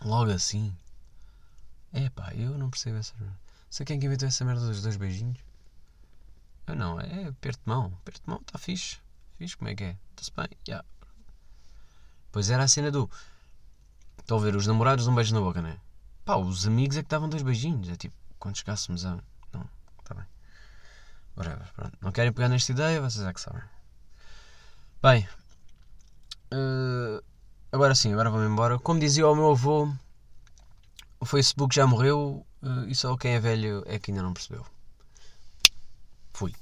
Logo 0.02 0.30
assim. 0.30 0.74
Epá, 1.94 2.34
eu 2.34 2.58
não 2.58 2.68
percebo 2.70 2.98
essa 2.98 3.14
merda. 3.20 3.38
Sei 3.70 3.86
quem 3.86 3.96
é 3.96 4.00
que 4.00 4.06
inventou 4.06 4.26
essa 4.26 4.44
merda 4.44 4.66
dos 4.66 4.82
dois 4.82 4.96
beijinhos. 4.96 5.38
Eu 6.66 6.74
não, 6.74 7.00
é 7.00 7.28
aperto 7.28 7.62
de 7.64 7.68
mão. 7.68 7.86
Aperto 8.00 8.22
de 8.22 8.28
mão, 8.28 8.40
está 8.40 8.58
fixe. 8.58 8.98
Fixe, 9.38 9.56
como 9.56 9.70
é 9.70 9.74
que 9.76 9.84
é? 9.84 9.96
Está-se 10.10 10.32
bem? 10.36 10.58
Yeah. 10.66 10.84
Pois 12.32 12.50
era 12.50 12.64
a 12.64 12.68
cena 12.68 12.90
do. 12.90 13.08
Estão 14.18 14.38
a 14.38 14.40
ver, 14.40 14.56
os 14.56 14.66
namorados 14.66 15.04
dão 15.04 15.12
um 15.12 15.16
beijo 15.16 15.32
na 15.34 15.40
boca, 15.40 15.62
né? 15.62 15.78
Pá, 16.24 16.36
os 16.36 16.66
amigos 16.66 16.96
é 16.96 17.02
que 17.02 17.08
davam 17.08 17.28
dois 17.28 17.42
beijinhos. 17.42 17.88
É 17.88 17.96
tipo, 17.96 18.16
quando 18.40 18.56
chegássemos 18.56 19.04
a. 19.06 19.18
Não, 19.52 19.68
está 20.00 20.14
bem. 20.14 20.24
Whatever, 21.36 21.72
pronto. 21.74 21.98
Não 22.00 22.10
querem 22.10 22.32
pegar 22.32 22.48
nesta 22.48 22.72
ideia, 22.72 23.00
vocês 23.00 23.24
é 23.24 23.32
que 23.32 23.40
sabem. 23.40 23.62
Bem. 25.02 25.28
eh, 26.50 27.22
agora 27.70 27.94
sim, 27.94 28.12
agora 28.12 28.30
vamos 28.30 28.50
embora. 28.50 28.78
Como 28.78 28.98
dizia 28.98 29.28
o 29.28 29.34
meu 29.34 29.50
avô, 29.50 29.92
o 31.24 31.26
Facebook 31.26 31.74
já 31.74 31.86
morreu 31.86 32.46
eh, 32.62 32.84
e 32.88 32.94
só 32.94 33.16
quem 33.16 33.32
é 33.32 33.40
velho 33.40 33.82
é 33.86 33.98
que 33.98 34.10
ainda 34.10 34.22
não 34.22 34.34
percebeu. 34.34 34.62
Fui. 36.34 36.52